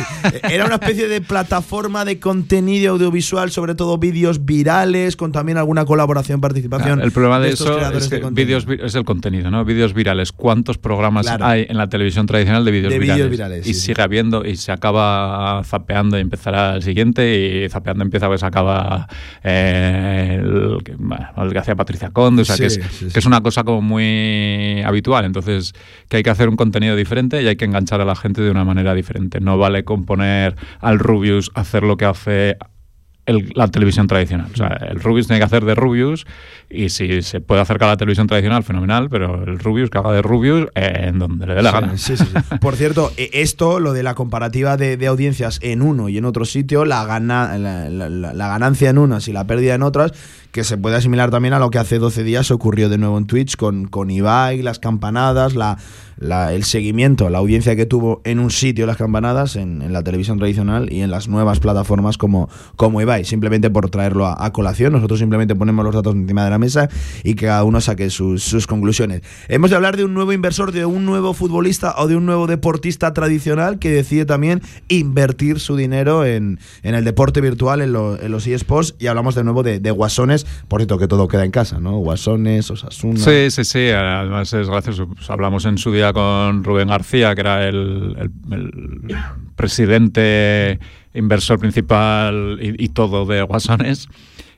Era 0.52 0.66
una 0.66 0.76
especie 0.76 1.08
de 1.08 1.22
plataforma 1.22 2.04
de 2.06 2.20
contenido 2.20 2.92
audiovisual, 2.94 3.50
sobre 3.52 3.76
todo 3.76 3.98
vídeos 3.98 4.46
virales, 4.46 5.16
con 5.16 5.32
también 5.32 5.58
alguna 5.58 5.86
colaboración, 5.86 6.42
participación. 6.42 7.02
el 7.02 7.12
problema 7.12 7.40
de, 7.40 7.50
estos 7.50 7.68
eso 7.68 7.76
creadores 7.78 8.04
es 8.04 8.10
de 8.10 8.20
que 8.22 8.30
vídeos 8.32 8.66
es 8.84 8.96
el 8.96 9.06
contenido, 9.06 9.50
¿no? 9.52 9.64
Vídeos 9.66 9.94
virales. 9.94 10.32
¿Cuántos 10.32 10.78
programas 10.78 11.26
Claro. 11.28 11.46
hay 11.46 11.66
en 11.70 11.78
la 11.78 11.88
televisión 11.88 12.26
tradicional 12.26 12.66
de 12.66 12.72
vídeos 12.72 12.92
De 12.92 13.00
virales? 13.00 13.18
vídeos 13.26 13.32
virales, 13.32 13.68
y 13.68 13.74
sí. 13.74 13.80
sigue 13.80 14.02
habiendo 14.02 14.33
y 14.44 14.56
se 14.56 14.72
acaba 14.72 15.62
zapeando 15.64 16.18
y 16.18 16.22
empezará 16.22 16.76
el 16.76 16.82
siguiente 16.82 17.66
y 17.66 17.70
zapeando 17.70 18.04
empieza 18.04 18.28
pues 18.28 18.44
acaba 18.44 19.08
eh, 19.44 20.40
el, 20.42 20.84
que, 20.84 20.96
bueno, 20.98 21.28
el 21.38 21.52
que 21.52 21.60
hacía 21.60 21.76
Patricia 21.76 22.10
Conde, 22.10 22.42
o 22.42 22.46
sea, 22.46 22.58
que, 22.58 22.66
es, 22.66 22.80
sí, 22.92 23.08
que 23.12 23.20
es 23.20 23.26
una 23.26 23.42
cosa 23.42 23.64
como 23.64 23.82
muy 23.82 24.82
habitual. 24.86 25.26
Entonces, 25.26 25.74
que 26.10 26.18
hay 26.18 26.24
que 26.24 26.30
hacer 26.30 26.50
un 26.50 26.56
contenido 26.56 26.96
diferente 26.96 27.42
y 27.42 27.48
hay 27.48 27.56
que 27.56 27.66
enganchar 27.66 28.02
a 28.02 28.06
la 28.06 28.16
gente 28.16 28.42
de 28.42 28.50
una 28.50 28.66
manera 28.66 28.94
diferente. 28.94 29.40
No 29.40 29.58
vale 29.58 29.84
con 29.84 30.06
poner 30.06 30.56
al 30.80 31.00
Rubius 31.00 31.52
hacer 31.54 31.84
lo 31.84 31.98
que 31.98 32.06
hace 32.06 32.58
la 33.26 33.68
televisión 33.70 34.08
tradicional. 34.08 34.48
O 34.54 34.58
sea, 34.58 34.68
el 34.90 35.00
Rubius 35.00 35.28
tiene 35.28 35.40
que 35.40 35.46
hacer 35.46 35.64
de 35.64 35.76
Rubius 35.76 36.26
y 36.70 36.90
si 36.90 37.22
se 37.22 37.40
puede 37.40 37.62
acercar 37.62 37.90
a 37.90 37.92
la 37.94 37.98
televisión 37.98 38.28
tradicional, 38.28 38.64
fenomenal, 38.64 39.10
pero 39.10 39.44
el 39.44 39.60
Rubius 39.60 39.90
que 39.90 39.98
haga 39.98 40.12
de 40.12 40.22
Rubius 40.22 40.68
en 40.76 41.20
donde 41.20 41.46
le 41.48 41.56
dé 41.56 41.62
la 41.62 41.72
gana. 41.72 41.98
Sí, 41.98 42.18
sí, 42.18 42.26
Por 42.62 42.76
cierto, 42.76 43.12
e, 43.16 43.30
esto, 43.34 43.80
lo 43.80 43.94
de 43.94 44.04
la 44.04 44.16
comparativa 44.16 44.76
de, 44.76 45.04
audiencias 45.08 45.60
en 45.62 45.82
uno 45.82 46.10
y 46.10 46.18
en 46.18 46.26
otro 46.26 46.46
sitio, 46.46 46.86
la, 46.86 47.06
gana, 47.06 47.58
la, 47.58 48.48
ganancia 48.48 48.90
en 48.90 48.98
unas 48.98 49.28
y 49.28 49.34
la 49.34 49.46
pérdida 49.46 49.76
en 49.76 49.84
otras, 49.84 50.12
que 50.54 50.64
se 50.64 50.78
puede 50.78 50.96
asimilar 50.96 51.32
también 51.32 51.56
a 51.56 51.60
lo 51.60 51.72
que 51.72 51.80
hace 51.80 51.98
12 51.98 52.24
días 52.24 52.52
ocurrió 52.52 52.88
de 52.88 53.00
nuevo 53.00 53.18
en 53.18 53.26
Twitch 53.26 53.58
con, 53.58 53.88
con 53.88 54.12
Ibai, 54.12 54.62
las 54.62 54.78
campanadas, 54.78 55.56
la, 55.56 55.78
el 56.20 56.64
seguimiento, 56.64 57.30
la 57.30 57.40
audiencia 57.40 57.76
que 57.76 57.86
tuvo 57.86 58.22
en 58.24 58.40
un 58.40 58.52
sitio 58.52 58.86
las 58.86 58.98
campanadas, 58.98 59.56
en, 59.56 59.92
la 59.92 60.04
televisión 60.04 60.38
tradicional 60.38 60.92
y 60.92 61.02
en 61.02 61.12
las 61.12 61.28
nuevas 61.28 61.60
plataformas 61.60 62.18
como, 62.18 62.50
como 62.76 63.02
Ibai, 63.02 63.26
simplemente 63.26 63.70
por 63.70 63.90
traerlo 63.90 64.28
a, 64.28 64.54
colación. 64.54 64.94
Nosotros 64.94 65.20
simplemente 65.20 65.56
ponemos 65.56 65.84
los 65.84 65.96
datos 65.96 66.16
encima 66.16 66.44
de 66.44 66.50
la 66.50 66.60
mesa 66.60 66.90
y 67.24 67.36
que 67.36 67.48
cada 67.48 67.64
uno 67.64 67.82
saque 67.82 68.10
sus, 68.10 68.68
conclusiones. 68.68 69.22
Hemos 69.48 69.72
de 69.72 69.76
hablar 69.76 69.98
de 69.98 70.06
un 70.06 70.14
nuevo 70.14 70.34
inversor, 70.34 70.72
de 70.72 70.86
un 70.86 71.06
nuevo 71.06 71.34
futbolista 71.34 71.96
o 71.98 72.08
de 72.08 72.16
un 72.16 72.26
nuevo 72.26 72.48
deportista 72.48 73.14
tradicional 73.14 73.80
que 73.80 73.90
decide 73.90 74.26
también 74.26 74.62
invertir 74.88 75.60
su 75.60 75.76
dinero 75.76 76.26
en, 76.26 76.60
el 76.84 77.04
deporte 77.04 77.42
virtual, 77.42 77.82
en, 77.82 77.92
los 77.92 78.48
eSports, 78.48 78.96
y 79.00 79.08
hablamos 79.08 79.36
de 79.36 79.44
nuevo 79.44 79.64
de, 79.64 79.92
guasones, 79.92 80.43
por 80.68 80.82
cierto 80.82 80.98
que 80.98 81.08
todo 81.08 81.28
queda 81.28 81.46
en 81.46 81.52
casa, 81.52 81.80
¿no? 81.80 81.98
Guasones, 81.98 82.70
Osasuna. 82.70 83.20
Sí, 83.20 83.50
sí, 83.50 83.64
sí, 83.64 83.90
además 83.90 84.54
es 84.54 84.68
gracioso. 84.70 85.08
Pues 85.08 85.30
hablamos 85.30 85.66
en 85.66 85.78
su 85.78 85.92
día 85.92 86.14
con 86.14 86.64
Rubén 86.64 86.88
García, 86.90 87.36
que 87.36 87.42
era 87.42 87.68
el, 87.68 88.32
presidente, 89.56 90.80
inversor 91.14 91.60
principal 91.60 92.60
y, 92.62 92.90
todo 92.90 93.26
de 93.26 93.42
Guasones. 93.44 94.08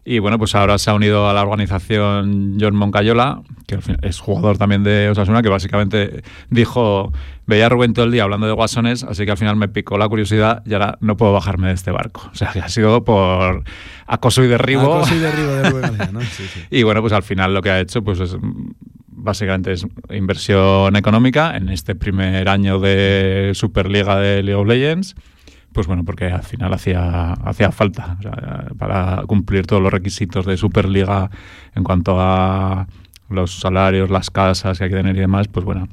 Y 0.07 0.19
bueno, 0.19 0.37
pues 0.37 0.53
ahora 0.53 0.77
se 0.77 0.91
ha 0.91 0.93
unido 0.93 1.27
a 1.27 1.33
la 1.33 1.41
organización 1.41 2.57
John 2.59 2.75
Moncayola, 2.75 3.41
que 3.65 3.79
es 4.03 4.19
jugador 4.19 4.59
también 4.59 4.83
de 4.83 5.09
Osasuna, 5.09 5.41
que 5.41 5.49
básicamente 5.49 6.21
dijo, 6.51 7.11
veía 7.47 7.65
a 7.65 7.69
Rubén 7.69 7.93
todo 7.93 8.05
el 8.05 8.11
día 8.11 8.21
hablando 8.21 8.45
de 8.45 8.53
guasones, 8.53 9.03
así 9.03 9.25
que 9.25 9.31
al 9.31 9.37
final 9.37 9.55
me 9.55 9.67
picó 9.67 9.97
la 9.97 10.07
curiosidad 10.07 10.61
y 10.63 10.73
ahora 10.73 10.99
no 11.01 11.17
puedo 11.17 11.33
bajarme 11.33 11.69
de 11.69 11.73
este 11.73 11.89
barco. 11.89 12.29
O 12.31 12.35
sea, 12.35 12.51
que 12.51 12.59
ha 12.59 12.69
sido 12.69 13.03
por 13.03 13.63
acoso 14.05 14.43
y 14.43 14.47
derribo. 14.47 14.97
Acoso 14.97 15.15
y 15.15 15.19
derribo 15.19 15.51
de 15.51 15.69
Rubén 15.71 15.97
¿no? 16.13 16.19
Y 16.69 16.83
bueno, 16.83 17.01
pues 17.01 17.11
al 17.11 17.23
final 17.23 17.55
lo 17.55 17.63
que 17.63 17.71
ha 17.71 17.79
hecho 17.79 18.03
pues 18.03 18.19
es 18.19 18.37
básicamente 19.07 19.71
es 19.71 19.87
inversión 20.11 20.95
económica 20.95 21.57
en 21.57 21.69
este 21.69 21.95
primer 21.95 22.47
año 22.47 22.79
de 22.79 23.51
Superliga 23.55 24.17
de 24.19 24.43
League 24.43 24.61
of 24.61 24.67
Legends. 24.67 25.15
Pues 25.75 25.87
bueno, 25.87 26.05
porque 26.05 26.27
al 26.27 26.43
final 26.43 26.73
hacía, 26.73 27.33
hacía 27.33 27.69
falta 27.69 28.17
para 28.79 29.23
cumplir 29.27 29.67
todos 29.67 29.81
los 29.83 29.91
requisitos 29.91 30.45
de 30.45 30.55
Superliga 30.55 31.29
en 31.75 31.83
cuanto 31.83 32.15
a 32.17 32.87
los 33.27 33.59
salarios, 33.59 34.09
las 34.09 34.31
casas 34.31 34.77
que 34.77 34.85
hay 34.85 34.89
que 34.89 34.95
tener 34.95 35.17
y 35.17 35.19
demás, 35.19 35.49
pues 35.49 35.65
bueno, 35.65 35.89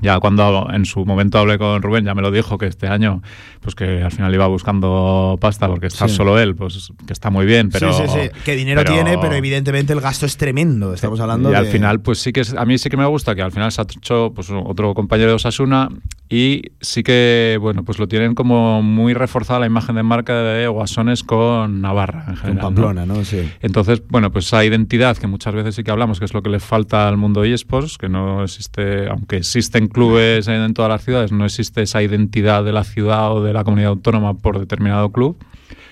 ya 0.00 0.18
cuando 0.20 0.68
en 0.72 0.84
su 0.84 1.04
momento 1.04 1.38
hablé 1.38 1.58
con 1.58 1.82
Rubén, 1.82 2.04
ya 2.04 2.14
me 2.14 2.22
lo 2.22 2.30
dijo 2.30 2.58
que 2.58 2.66
este 2.66 2.88
año, 2.88 3.22
pues 3.60 3.74
que 3.74 4.02
al 4.02 4.12
final 4.12 4.34
iba 4.34 4.46
buscando 4.46 5.38
pasta 5.40 5.66
porque 5.68 5.86
está 5.86 6.08
solo 6.08 6.38
él, 6.38 6.54
pues 6.54 6.92
que 7.06 7.12
está 7.12 7.30
muy 7.30 7.46
bien, 7.46 7.70
pero. 7.70 7.92
Sí, 7.92 8.02
sí, 8.06 8.18
sí. 8.20 8.30
Que 8.44 8.56
dinero 8.56 8.84
tiene, 8.84 9.18
pero 9.18 9.34
evidentemente 9.34 9.92
el 9.92 10.00
gasto 10.00 10.26
es 10.26 10.36
tremendo. 10.36 10.94
Estamos 10.94 11.20
hablando 11.20 11.50
y 11.50 11.54
al 11.54 11.66
final, 11.66 12.00
pues 12.00 12.18
sí 12.18 12.32
que 12.32 12.42
a 12.56 12.64
mí 12.64 12.78
sí 12.78 12.88
que 12.90 12.96
me 12.96 13.06
gusta 13.06 13.34
que 13.34 13.42
al 13.42 13.52
final 13.52 13.70
se 13.72 13.80
ha 13.80 13.84
hecho 13.84 14.32
pues, 14.34 14.48
otro 14.50 14.94
compañero 14.94 15.30
de 15.30 15.36
Osasuna 15.36 15.88
y 16.28 16.62
sí 16.80 17.02
que, 17.02 17.58
bueno, 17.60 17.84
pues 17.84 17.98
lo 17.98 18.06
tienen 18.06 18.34
como 18.34 18.82
muy 18.82 19.14
reforzada 19.14 19.60
la 19.60 19.66
imagen 19.66 19.96
de 19.96 20.04
marca 20.04 20.34
de 20.42 20.68
Guasones 20.68 21.24
con 21.24 21.80
Navarra 21.80 22.24
en 22.28 22.36
general. 22.36 22.60
Con 22.60 22.74
Pamplona, 22.74 23.06
¿no? 23.06 23.24
Sí. 23.24 23.50
Entonces, 23.60 24.02
bueno, 24.08 24.30
pues 24.30 24.46
esa 24.46 24.64
identidad 24.64 25.16
que 25.16 25.26
muchas 25.26 25.54
veces 25.54 25.74
sí 25.74 25.82
que 25.82 25.90
hablamos, 25.90 26.20
que 26.20 26.24
es 26.24 26.34
lo 26.34 26.42
que 26.42 26.50
le 26.50 26.60
falta 26.60 27.08
al 27.08 27.16
mundo 27.16 27.44
eSports, 27.44 27.98
que 27.98 28.08
no 28.08 28.44
existe, 28.44 29.08
aunque 29.08 29.38
existen 29.38 29.88
clubes 29.90 30.48
en, 30.48 30.74
todas 30.74 30.90
las 30.90 31.04
ciudades, 31.04 31.32
no 31.32 31.44
existe 31.44 31.82
esa 31.82 32.02
identidad 32.02 32.64
de 32.64 32.72
la 32.72 32.84
ciudad 32.84 33.32
o 33.32 33.42
de 33.42 33.52
la 33.52 33.64
comunidad 33.64 33.90
autónoma 33.90 34.34
por 34.34 34.58
determinado 34.58 35.10
club. 35.10 35.36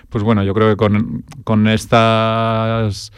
Pues 0.08 0.24
bueno, 0.24 0.42
yo 0.42 0.54
creo 0.54 0.70
que 0.70 0.76
con, 0.76 1.24
con 1.44 1.68
estas 1.68 3.12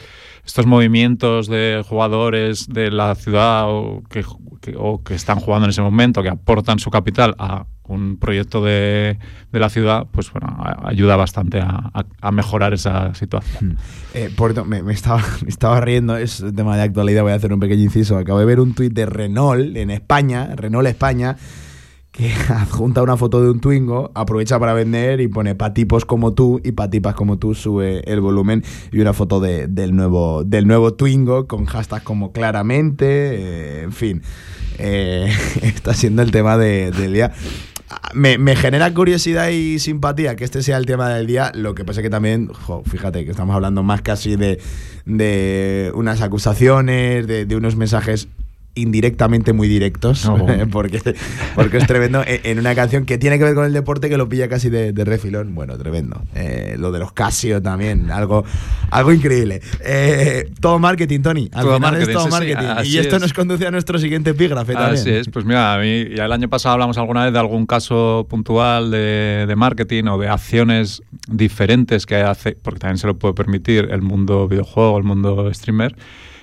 estos 0.50 0.66
movimientos 0.66 1.46
de 1.46 1.84
jugadores 1.88 2.66
de 2.68 2.90
la 2.90 3.14
ciudad 3.14 3.66
o 3.68 4.02
que, 4.10 5.14
están 5.14 5.38
jugando 5.38 5.66
en 5.66 5.70
ese 5.70 5.80
momento, 5.80 6.24
que 6.24 6.28
aportan 6.28 6.80
su 6.80 6.90
capital 6.90 7.36
a 7.38 7.66
un 7.84 8.16
proyecto 8.16 8.60
de, 8.60 9.16
la 9.52 9.70
ciudad, 9.70 10.08
pues 10.10 10.32
bueno, 10.32 10.56
ayuda 10.82 11.14
bastante 11.14 11.60
a, 11.60 12.32
mejorar 12.32 12.74
esa 12.74 13.14
situación. 13.14 13.74
Hmm. 13.74 13.76
Eh, 14.14 14.30
me, 14.82 14.92
estaba, 14.92 15.22
me 15.42 15.48
estaba 15.48 15.80
riendo, 15.80 16.16
es 16.16 16.40
un 16.40 16.56
tema 16.56 16.76
de 16.76 16.82
actualidad, 16.82 17.22
voy 17.22 17.30
a 17.30 17.36
hacer 17.36 17.52
un 17.52 17.60
pequeño 17.60 17.84
inciso. 17.84 18.18
Acabo 18.18 18.40
de 18.40 18.44
ver 18.44 18.58
un 18.58 18.74
tuit 18.74 18.92
de 18.92 19.06
Renault 19.06 19.76
en 19.76 19.92
España, 19.92 20.50
Renault 20.56 20.88
España, 20.88 21.36
que 22.20 22.32
adjunta 22.52 23.02
una 23.02 23.16
foto 23.16 23.42
de 23.42 23.50
un 23.50 23.60
Twingo, 23.60 24.10
aprovecha 24.14 24.58
para 24.58 24.74
vender 24.74 25.20
y 25.20 25.28
pone 25.28 25.54
para 25.54 25.72
tipos 25.72 26.04
como 26.04 26.34
tú 26.34 26.60
y 26.62 26.72
para 26.72 26.90
tipas 26.90 27.14
como 27.14 27.38
tú 27.38 27.54
sube 27.54 28.02
el 28.10 28.20
volumen 28.20 28.62
y 28.92 29.00
una 29.00 29.12
foto 29.14 29.40
de, 29.40 29.66
del, 29.66 29.96
nuevo, 29.96 30.44
del 30.44 30.66
nuevo 30.66 30.92
Twingo 30.94 31.46
con 31.46 31.64
hashtags 31.64 32.04
como 32.04 32.32
claramente, 32.32 33.06
eh, 33.06 33.82
en 33.84 33.92
fin, 33.92 34.22
eh, 34.78 35.32
está 35.62 35.94
siendo 35.94 36.22
el 36.22 36.30
tema 36.30 36.58
del 36.58 37.12
día 37.12 37.32
me, 38.14 38.54
genera 38.54 38.92
curiosidad 38.94 39.48
y 39.48 39.78
simpatía 39.78 40.36
que 40.36 40.44
este 40.44 40.62
sea 40.62 40.76
el 40.76 40.86
tema 40.86 41.08
del 41.08 41.26
día. 41.26 41.50
Lo 41.54 41.74
que 41.74 41.84
pasa 41.84 42.02
que 42.02 42.10
también, 42.10 42.50
fíjate 42.84 43.24
que 43.24 43.32
estamos 43.32 43.54
hablando 43.54 43.82
más 43.82 44.02
casi 44.02 44.36
de, 44.36 44.60
de 45.06 45.90
unas 45.94 46.20
acusaciones, 46.20 47.26
de, 47.26 47.46
de 47.46 47.56
unos 47.56 47.74
mensajes 47.74 48.28
indirectamente 48.74 49.52
muy 49.52 49.68
directos, 49.68 50.30
porque, 50.72 51.00
porque 51.54 51.78
es 51.78 51.86
tremendo, 51.86 52.22
en 52.26 52.58
una 52.58 52.74
canción 52.74 53.04
que 53.04 53.18
tiene 53.18 53.38
que 53.38 53.44
ver 53.44 53.54
con 53.54 53.64
el 53.64 53.72
deporte 53.72 54.08
que 54.08 54.16
lo 54.16 54.28
pilla 54.28 54.48
casi 54.48 54.70
de, 54.70 54.92
refilón. 55.04 55.54
Bueno, 55.54 55.76
tremendo. 55.78 56.22
Eh, 56.34 56.76
lo 56.78 56.92
de 56.92 56.98
los 56.98 57.12
Casio 57.12 57.60
también, 57.60 58.10
algo, 58.10 58.44
algo 58.90 59.12
increíble. 59.12 59.60
Eh, 59.80 60.50
todo 60.60 60.78
marketing, 60.78 61.20
Tony. 61.20 61.50
Al 61.52 61.64
todo 61.64 61.74
final 61.76 61.92
marketing, 61.92 62.10
es 62.10 62.16
todo 62.16 62.28
marketing. 62.28 62.66
y 62.84 62.98
esto 62.98 63.18
nos 63.18 63.32
conduce 63.32 63.66
a 63.66 63.70
nuestro 63.70 63.98
siguiente 63.98 64.30
epígrafe 64.30 64.74
también. 64.74 64.94
Así 64.94 65.10
es, 65.10 65.28
pues 65.28 65.44
mira, 65.44 65.74
a 65.74 65.78
mí 65.78 66.06
ya 66.14 66.26
el 66.26 66.32
año 66.32 66.48
pasado 66.48 66.74
hablamos 66.74 66.98
alguna 66.98 67.24
vez 67.24 67.32
de 67.32 67.38
algún 67.38 67.66
caso 67.66 68.26
puntual 68.28 68.90
de, 68.90 69.46
de 69.48 69.56
marketing 69.56 70.04
o 70.04 70.18
de 70.18 70.28
acciones 70.28 71.02
diferentes 71.28 72.06
que 72.06 72.16
hace, 72.16 72.52
porque 72.52 72.80
también 72.80 72.98
se 72.98 73.06
lo 73.06 73.18
puede 73.18 73.34
permitir 73.34 73.88
el 73.90 74.02
mundo 74.02 74.48
videojuego, 74.48 74.98
el 74.98 75.04
mundo 75.04 75.52
streamer. 75.52 75.96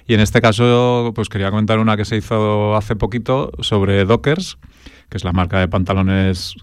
Y 0.07 0.13
en 0.13 0.21
este 0.21 0.41
caso, 0.41 1.11
pues 1.13 1.27
quería 1.27 1.51
comentar 1.51 1.79
una 1.79 1.97
que 1.97 2.05
se 2.05 2.15
hizo 2.15 2.75
hace 2.75 2.95
poquito 2.95 3.51
sobre 3.59 4.05
Dockers, 4.05 4.57
que 5.09 5.17
es 5.17 5.23
la 5.23 5.33
marca 5.33 5.59
de 5.59 5.67
pantalones 5.67 6.55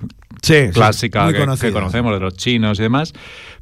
clásica 0.73 1.33
que, 1.33 1.73
conocemos 1.73 2.13
de 2.13 2.21
los 2.21 2.35
chinos 2.37 2.79
y 2.79 2.83
demás. 2.83 3.13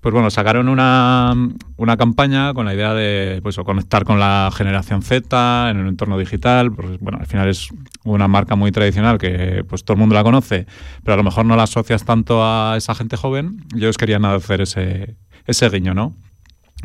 Pues 0.00 0.12
bueno, 0.12 0.30
sacaron 0.30 0.68
una, 0.68 1.34
una 1.76 1.96
campaña 1.96 2.54
con 2.54 2.66
la 2.66 2.74
idea 2.74 2.94
de 2.94 3.40
pues, 3.42 3.56
conectar 3.56 4.04
con 4.04 4.18
la 4.18 4.50
generación 4.52 5.02
Z 5.02 5.70
en 5.70 5.78
el 5.78 5.88
entorno 5.88 6.18
digital. 6.18 6.72
Pues, 6.72 6.98
bueno, 7.00 7.18
al 7.20 7.26
final 7.26 7.48
es 7.48 7.68
una 8.04 8.28
marca 8.28 8.56
muy 8.56 8.72
tradicional 8.72 9.18
que 9.18 9.64
pues 9.68 9.84
todo 9.84 9.94
el 9.94 10.00
mundo 10.00 10.14
la 10.14 10.24
conoce, 10.24 10.66
pero 11.04 11.14
a 11.14 11.16
lo 11.16 11.22
mejor 11.22 11.44
no 11.44 11.56
la 11.56 11.64
asocias 11.64 12.04
tanto 12.04 12.44
a 12.44 12.76
esa 12.76 12.94
gente 12.94 13.16
joven. 13.16 13.64
Ellos 13.76 13.96
querían 13.96 14.24
hacer 14.24 14.60
ese, 14.60 15.16
ese 15.46 15.68
guiño, 15.68 15.94
¿no? 15.94 16.14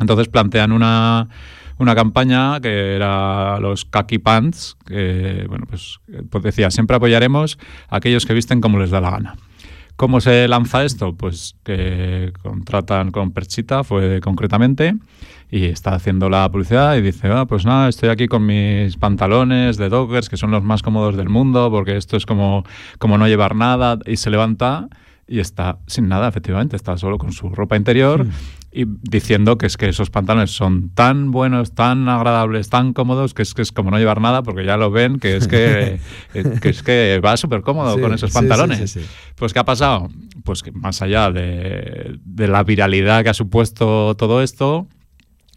Entonces 0.00 0.28
plantean 0.28 0.70
una 0.70 1.28
una 1.78 1.94
campaña 1.94 2.60
que 2.60 2.96
era 2.96 3.58
los 3.60 3.84
Kaki 3.84 4.18
Pants, 4.18 4.76
que 4.86 5.44
bueno, 5.48 5.66
pues, 5.68 6.00
pues, 6.30 6.44
decía, 6.44 6.70
siempre 6.70 6.96
apoyaremos 6.96 7.58
a 7.88 7.96
aquellos 7.96 8.26
que 8.26 8.34
visten 8.34 8.60
como 8.60 8.78
les 8.78 8.90
da 8.90 9.00
la 9.00 9.10
gana. 9.10 9.36
¿Cómo 9.96 10.20
se 10.20 10.46
lanza 10.46 10.84
esto? 10.84 11.16
Pues 11.16 11.56
que 11.64 12.32
contratan 12.42 13.10
con 13.10 13.32
Perchita, 13.32 13.82
fue 13.82 14.20
concretamente, 14.20 14.94
y 15.50 15.64
está 15.64 15.94
haciendo 15.94 16.28
la 16.28 16.48
publicidad 16.50 16.96
y 16.96 17.00
dice, 17.00 17.28
ah, 17.28 17.46
pues 17.46 17.64
nada, 17.64 17.88
estoy 17.88 18.10
aquí 18.10 18.28
con 18.28 18.46
mis 18.46 18.96
pantalones 18.96 19.76
de 19.76 19.88
Dockers, 19.88 20.28
que 20.28 20.36
son 20.36 20.50
los 20.50 20.62
más 20.62 20.82
cómodos 20.82 21.16
del 21.16 21.28
mundo, 21.28 21.68
porque 21.70 21.96
esto 21.96 22.16
es 22.16 22.26
como, 22.26 22.64
como 22.98 23.18
no 23.18 23.26
llevar 23.26 23.56
nada, 23.56 23.98
y 24.06 24.18
se 24.18 24.30
levanta 24.30 24.88
y 25.26 25.40
está 25.40 25.78
sin 25.86 26.08
nada, 26.08 26.28
efectivamente, 26.28 26.76
está 26.76 26.96
solo 26.96 27.18
con 27.18 27.32
su 27.32 27.48
ropa 27.50 27.76
interior 27.76 28.24
hmm. 28.24 28.30
Y 28.70 28.84
diciendo 28.86 29.56
que 29.56 29.66
es 29.66 29.76
que 29.76 29.88
esos 29.88 30.10
pantalones 30.10 30.50
son 30.50 30.90
tan 30.90 31.30
buenos, 31.30 31.72
tan 31.74 32.08
agradables, 32.08 32.68
tan 32.68 32.92
cómodos, 32.92 33.32
que 33.32 33.42
es 33.42 33.54
que 33.54 33.62
es 33.62 33.72
como 33.72 33.90
no 33.90 33.98
llevar 33.98 34.20
nada, 34.20 34.42
porque 34.42 34.64
ya 34.64 34.76
lo 34.76 34.90
ven, 34.90 35.18
que 35.18 35.36
es 35.36 35.48
que, 35.48 36.00
eh, 36.34 36.58
es 36.62 36.82
que 36.82 37.20
va 37.24 37.36
súper 37.36 37.62
cómodo 37.62 37.98
con 37.98 38.12
esos 38.12 38.30
pantalones. 38.30 38.98
pues 39.36 39.52
¿qué 39.52 39.58
ha 39.58 39.64
pasado? 39.64 40.08
Pues 40.44 40.62
que 40.62 40.72
más 40.72 41.00
allá 41.00 41.30
de, 41.30 42.18
de 42.24 42.48
la 42.48 42.62
viralidad 42.62 43.22
que 43.22 43.30
ha 43.30 43.34
supuesto 43.34 44.14
todo 44.16 44.42
esto, 44.42 44.86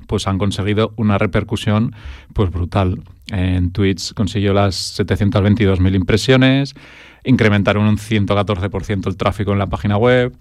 pues 0.07 0.27
han 0.27 0.37
conseguido 0.37 0.93
una 0.95 1.17
repercusión 1.17 1.93
pues 2.33 2.49
brutal. 2.49 3.01
En 3.27 3.71
Twitch 3.71 4.13
consiguió 4.13 4.53
las 4.53 4.99
722.000 4.99 5.95
impresiones, 5.95 6.75
incrementaron 7.23 7.85
un 7.85 7.97
114% 7.97 9.07
el 9.07 9.17
tráfico 9.17 9.51
en 9.53 9.59
la 9.59 9.67
página 9.67 9.97
web, 9.97 10.33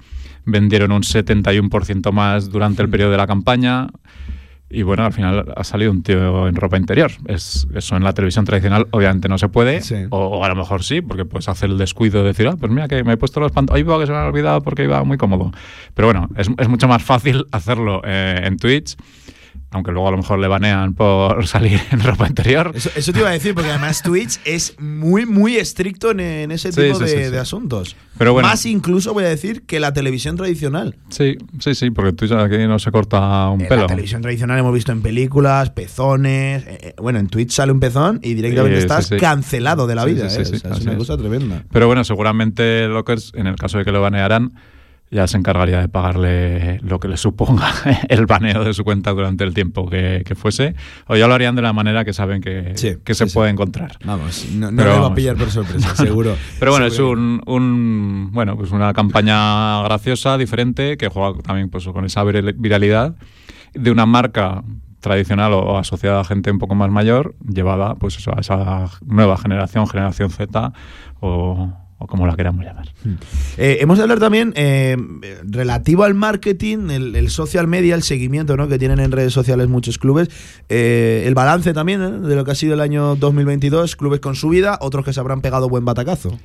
vendieron 0.45 0.93
un 0.93 1.03
71% 1.03 2.13
más 2.13 2.51
durante 2.51 2.83
el 2.83 2.89
Mm. 2.89 2.91
periodo 2.91 3.11
de 3.13 3.17
la 3.17 3.27
campaña. 3.27 3.89
Y 4.73 4.83
bueno, 4.83 5.05
al 5.05 5.13
final 5.13 5.53
ha 5.57 5.65
salido 5.65 5.91
un 5.91 6.05
tío 6.05 6.47
en 6.47 6.55
ropa 6.55 6.77
interior. 6.77 7.11
Es, 7.27 7.67
eso 7.75 7.97
en 7.97 8.05
la 8.05 8.13
televisión 8.13 8.45
tradicional 8.45 8.87
obviamente 8.93 9.29
no 9.29 9.37
se 9.37 9.49
puede. 9.49 9.81
Sí. 9.81 9.97
O, 10.11 10.19
o 10.19 10.45
a 10.45 10.49
lo 10.49 10.55
mejor 10.55 10.85
sí, 10.85 11.01
porque 11.01 11.25
puedes 11.25 11.49
hacer 11.49 11.71
el 11.71 11.77
descuido 11.77 12.21
de 12.21 12.29
decir, 12.29 12.47
ah, 12.47 12.55
pues 12.57 12.71
mira 12.71 12.87
que 12.87 13.03
me 13.03 13.15
he 13.15 13.17
puesto 13.17 13.41
los 13.41 13.51
pantalones. 13.51 13.99
Que 13.99 14.07
se 14.07 14.13
me 14.13 14.19
ha 14.19 14.27
olvidado 14.27 14.63
porque 14.63 14.85
iba 14.85 15.03
muy 15.03 15.19
cómodo. 15.19 15.51
Pero 15.95 16.07
bueno, 16.07 16.29
es, 16.37 16.49
es 16.57 16.69
mucho 16.69 16.87
más 16.87 17.03
fácil 17.03 17.47
hacerlo 17.53 18.01
eh, 18.05 18.43
en 18.45 18.59
Twitch. 18.59 18.97
Aunque 19.73 19.93
luego 19.93 20.09
a 20.09 20.11
lo 20.11 20.17
mejor 20.17 20.41
le 20.41 20.49
banean 20.49 20.95
por 20.95 21.47
salir 21.49 21.81
en 21.93 22.00
ropa 22.03 22.27
interior. 22.27 22.73
Eso, 22.75 22.91
eso 22.97 23.12
te 23.12 23.21
iba 23.21 23.29
a 23.29 23.33
decir, 23.33 23.55
porque 23.55 23.71
además 23.71 24.03
Twitch 24.03 24.41
es 24.45 24.75
muy, 24.81 25.27
muy 25.27 25.57
estricto 25.59 26.11
en, 26.11 26.19
en 26.21 26.50
ese 26.50 26.71
tipo 26.71 26.99
sí, 26.99 27.05
de, 27.05 27.09
sí, 27.09 27.25
sí. 27.27 27.31
de 27.31 27.39
asuntos. 27.39 27.95
Pero 28.19 28.33
bueno. 28.33 28.49
Más 28.49 28.67
incluso, 28.67 29.15
voy 29.15 29.25
a 29.25 29.29
decir, 29.29 29.62
que 29.62 29.79
la 29.79 29.93
televisión 29.93 30.35
tradicional. 30.37 30.97
Sí, 31.11 31.39
sí, 31.61 31.75
sí, 31.77 31.91
porque 31.93 32.12
Twitch 32.12 32.33
aquí 32.33 32.59
no 32.67 32.81
se 32.81 32.91
corta 32.91 33.49
un 33.49 33.61
En 33.61 33.69
pelo. 33.69 33.83
la 33.83 33.87
televisión 33.87 34.23
tradicional 34.23 34.59
hemos 34.59 34.75
visto 34.75 34.91
en 34.91 35.03
películas, 35.03 35.71
pezones. 35.71 36.65
eh, 36.67 36.79
eh, 36.83 36.95
bueno, 36.99 37.21
en 37.21 37.29
Twitch 37.29 37.53
sale 37.53 37.71
un 37.71 37.79
pezón 37.79 38.19
y 38.25 38.35
directamente 38.35 38.79
estás 38.79 39.09
cancelado 39.21 39.87
de 39.87 39.95
la 39.95 40.05
vida. 40.05 40.25
eh. 40.25 40.27
O 40.27 40.31
sea, 40.31 40.43
es 40.43 40.81
una 40.83 40.93
es. 40.93 40.99
cosa 40.99 41.17
tremenda. 41.17 41.62
Pero 41.71 41.87
bueno, 41.87 42.03
seguramente 42.03 42.89
Lockers, 42.89 43.33
en 43.37 43.47
el 43.47 43.55
caso 43.55 43.79
de 43.79 43.85
que 43.85 43.93
lo 43.93 44.00
banearan, 44.03 44.53
ya 45.11 45.26
se 45.26 45.37
encargaría 45.37 45.81
de 45.81 45.88
pagarle 45.88 46.79
lo 46.83 47.00
que 47.00 47.09
le 47.09 47.17
suponga 47.17 47.67
el 48.09 48.26
baneo 48.26 48.62
de 48.62 48.73
su 48.75 48.85
cuenta 48.85 49.11
durante 49.11 49.43
el 49.45 49.55
tiempo 49.55 49.88
que, 49.90 50.23
que 50.25 50.35
fuese. 50.37 50.75
O 51.09 51.17
ya 51.17 51.26
lo 51.26 51.35
harían 51.35 51.57
de 51.57 51.62
la 51.62 51.73
manera 51.73 52.05
que 52.05 52.12
saben 52.12 52.40
que, 52.40 52.73
Sí, 52.76 52.97
que 53.05 53.14
se 53.14 53.26
sí. 53.26 53.35
puede 53.35 53.50
encontrar. 53.50 53.99
Vamos, 54.05 54.47
no, 54.55 54.71
no 54.71 54.85
le 54.85 54.88
va 54.99 55.07
a 55.09 55.14
pillar 55.14 55.37
por 55.37 55.50
sorpresa, 55.50 55.95
seguro. 55.97 56.37
Pero 56.61 56.71
bueno, 56.71 56.87
es 56.87 56.99
un, 57.00 57.43
un- 57.47 58.31
bueno, 58.33 58.57
pues 58.57 58.71
una 58.71 58.93
campaña 58.93 59.83
graciosa, 59.83 60.38
diferente, 60.38 60.97
que 60.97 61.09
juega 61.09 61.38
también 61.43 61.71
pues, 61.71 61.85
con 61.88 62.05
esa 62.05 62.23
vir- 62.25 62.55
viralidad 62.57 63.17
de 63.75 63.90
una 63.90 64.07
marca 64.07 64.62
tradicional 65.00 65.55
o 65.55 65.79
asociada 65.79 66.21
a 66.21 66.25
gente 66.25 66.50
un 66.50 66.59
poco 66.59 66.75
más 66.75 66.90
mayor, 66.90 67.35
llevada 67.49 67.95
pues 67.95 68.17
eso, 68.19 68.37
a 68.37 68.40
esa 68.40 68.87
nueva 69.07 69.38
generación, 69.38 69.87
generación 69.87 70.31
Z 70.31 70.73
o, 71.21 71.73
o 72.00 72.07
como 72.07 72.26
la 72.26 72.35
queramos 72.35 72.64
llamar. 72.64 72.88
Eh, 73.59 73.78
hemos 73.80 73.99
de 73.99 74.02
hablar 74.02 74.19
también 74.19 74.54
eh, 74.57 74.97
relativo 75.45 76.04
al 76.04 76.14
marketing, 76.14 76.88
el, 76.88 77.14
el 77.14 77.28
social 77.28 77.66
media, 77.66 77.95
el 77.95 78.02
seguimiento 78.02 78.57
¿no? 78.57 78.69
que 78.69 78.78
tienen 78.78 79.00
en 79.00 79.12
redes 79.12 79.35
sociales 79.35 79.69
muchos 79.69 79.99
clubes, 79.99 80.30
eh, 80.71 81.25
el 81.26 81.35
balance 81.35 81.75
también 81.75 82.02
¿eh? 82.02 82.11
de 82.26 82.35
lo 82.37 82.45
que 82.45 82.52
ha 82.52 82.54
sido 82.54 82.73
el 82.73 82.80
año 82.80 83.16
2022, 83.16 83.97
clubes 83.97 84.21
con 84.21 84.35
subida, 84.35 84.78
otros 84.80 85.04
que 85.04 85.12
se 85.12 85.21
habrán 85.21 85.42
pegado 85.42 85.69
buen 85.69 85.85
batacazo. 85.85 86.38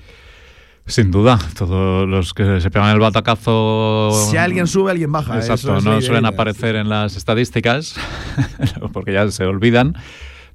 Sin 0.88 1.10
duda, 1.10 1.40
todos 1.58 2.08
los 2.08 2.34
que 2.34 2.60
se 2.60 2.70
pegan 2.70 2.90
el 2.90 3.00
batacazo. 3.00 4.12
Si 4.30 4.36
alguien 4.36 4.68
sube, 4.68 4.92
alguien 4.92 5.12
baja. 5.12 5.38
Exacto, 5.38 5.78
es 5.78 5.84
no 5.86 6.00
suelen 6.02 6.26
aparecer 6.26 6.76
en 6.76 6.90
las 6.90 7.16
estadísticas 7.16 7.96
porque 8.94 9.14
ya 9.14 9.32
se 9.32 9.46
olvidan. 9.46 9.96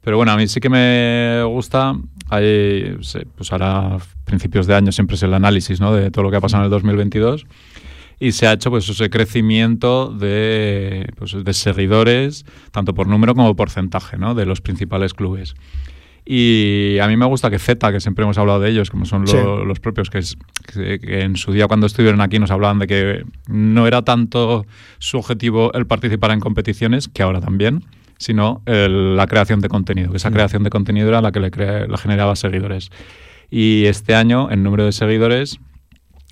Pero 0.03 0.17
bueno, 0.17 0.33
a 0.33 0.37
mí 0.37 0.49
sí 0.49 0.61
que 0.61 0.69
me 0.71 1.43
gusta. 1.45 1.95
Hay, 2.31 2.97
pues 3.37 3.53
ahora, 3.53 3.97
a 3.97 3.99
principios 4.25 4.67
de 4.67 4.75
año, 4.75 4.93
siempre 4.93 5.17
es 5.17 5.23
el 5.23 5.35
análisis 5.35 5.81
¿no? 5.81 5.93
de 5.93 6.11
todo 6.11 6.23
lo 6.25 6.31
que 6.31 6.37
ha 6.37 6.41
pasado 6.41 6.63
en 6.63 6.67
el 6.67 6.71
2022. 6.71 7.47
Y 8.19 8.33
se 8.33 8.47
ha 8.47 8.53
hecho 8.53 8.71
pues 8.71 8.89
ese 8.89 9.09
crecimiento 9.11 10.11
de, 10.13 11.09
pues, 11.17 11.35
de 11.43 11.53
seguidores, 11.55 12.45
tanto 12.71 12.95
por 12.95 13.07
número 13.09 13.35
como 13.35 13.57
porcentaje, 13.57 14.17
¿no? 14.19 14.35
de 14.35 14.47
los 14.47 14.61
principales 14.61 15.15
clubes. 15.15 15.55
Y 16.25 16.99
a 17.01 17.09
mí 17.09 17.17
me 17.17 17.25
gusta 17.27 17.51
que 17.51 17.59
Z, 17.59 17.91
que 17.91 17.99
siempre 17.99 18.25
hemos 18.25 18.37
hablado 18.39 18.61
de 18.61 18.71
ellos, 18.71 18.91
como 18.91 19.07
son 19.07 19.23
lo- 19.23 19.27
Sí. 19.29 19.37
los 19.67 19.81
propios, 19.81 20.11
que, 20.11 20.19
es, 20.19 20.37
que, 20.73 20.99
que 21.01 21.23
en 21.23 21.37
su 21.37 21.51
día 21.53 21.67
cuando 21.67 21.87
estuvieron 21.87 22.21
aquí 22.21 22.39
nos 22.39 22.51
hablaban 22.51 22.79
de 22.79 22.87
que 22.87 23.25
no 23.49 23.87
era 23.87 24.03
tanto 24.03 24.67
su 24.99 25.17
objetivo 25.19 25.73
el 25.73 25.87
participar 25.87 26.31
en 26.33 26.41
competiciones, 26.41 27.09
que 27.09 27.23
ahora 27.23 27.41
también, 27.41 27.85
sino 28.21 28.63
el- 28.67 29.17
la 29.17 29.27
creación 29.27 29.61
de 29.61 29.69
contenido, 29.69 30.11
que 30.11 30.19
esa 30.19 30.29
Mm. 30.31 30.35
creación 30.35 30.63
de 30.63 30.71
contenido 30.71 31.09
era 31.09 31.21
la 31.23 31.33
que 31.33 31.41
le, 31.41 31.51
crea- 31.51 31.87
le 31.87 31.97
generaba 31.97 32.37
seguidores. 32.37 32.91
Y 33.51 33.87
este 33.87 34.15
año, 34.15 34.51
en 34.51 34.63
número 34.63 34.85
de 34.85 34.93
seguidores, 34.93 35.59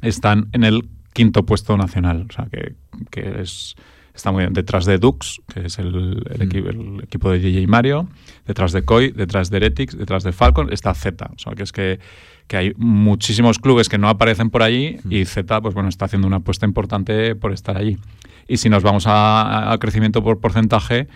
están 0.03 0.49
en 0.53 0.65
el 0.65 0.83
quinto 1.15 1.45
puesto 1.45 1.77
nacional, 1.77 2.27
o 2.29 2.33
sea 2.33 2.47
que, 2.53 2.75
que 3.11 3.41
es 3.41 3.75
está 4.15 4.33
muy 4.33 4.43
bien 4.43 4.53
detrás 4.53 4.85
de 4.85 4.99
Dux, 4.99 5.41
que 5.53 5.67
es 5.67 5.79
el, 5.79 6.25
el, 6.29 6.39
Mm. 6.39 6.43
equi- 6.51 6.67
el 6.69 7.05
equipo 7.05 7.31
de 7.31 7.39
DJ 7.39 7.67
Mario, 7.69 8.09
detrás 8.47 8.73
de 8.73 8.83
Koi, 8.85 9.13
detrás 9.13 9.49
de 9.49 9.57
Heretics, 9.59 9.97
detrás 9.97 10.25
de 10.25 10.33
Falcon, 10.33 10.73
está 10.73 10.93
Z, 10.93 11.31
o 11.35 11.39
sea 11.39 11.53
que 11.55 11.63
es 11.63 11.71
que, 11.73 12.01
que 12.49 12.57
hay 12.57 12.73
muchísimos 12.77 13.59
clubes 13.61 13.89
que 13.89 13.97
no 13.97 14.09
aparecen 14.09 14.51
por 14.51 14.63
allí 14.65 14.97
Mm. 15.05 15.13
y 15.13 15.25
Z 15.25 15.61
pues 15.63 15.73
bueno 15.73 15.89
está 15.89 16.05
haciendo 16.07 16.27
una 16.27 16.39
apuesta 16.39 16.67
importante 16.67 17.35
por 17.37 17.53
estar 17.53 17.77
allí. 17.79 17.97
Y 18.49 18.57
si 18.57 18.69
nos 18.69 18.83
vamos 18.83 19.07
a, 19.07 19.71
a 19.73 19.79
crecimiento 19.79 20.23
por 20.25 20.41
porcentaje, 20.41 21.07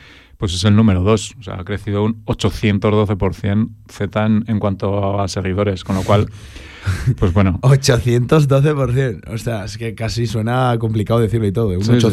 pues 0.42 0.54
es 0.54 0.64
el 0.64 0.74
número 0.74 1.04
2. 1.04 1.34
O 1.38 1.42
sea, 1.44 1.60
ha 1.60 1.64
crecido 1.64 2.02
un 2.02 2.24
812% 2.24 3.68
Z 3.88 4.26
en, 4.26 4.42
en 4.48 4.58
cuanto 4.58 5.20
a 5.20 5.28
seguidores. 5.28 5.84
Con 5.84 5.94
lo 5.94 6.02
cual, 6.02 6.28
pues 7.16 7.32
bueno. 7.32 7.60
812%. 7.62 9.32
O 9.32 9.38
sea, 9.38 9.66
es 9.66 9.78
que 9.78 9.94
casi 9.94 10.26
suena 10.26 10.76
complicado 10.80 11.20
decirlo 11.20 11.46
y 11.46 11.52
todo. 11.52 11.68
Un 11.68 11.84
Sí, 11.84 11.92
sí, 12.00 12.00
sí. 12.00 12.08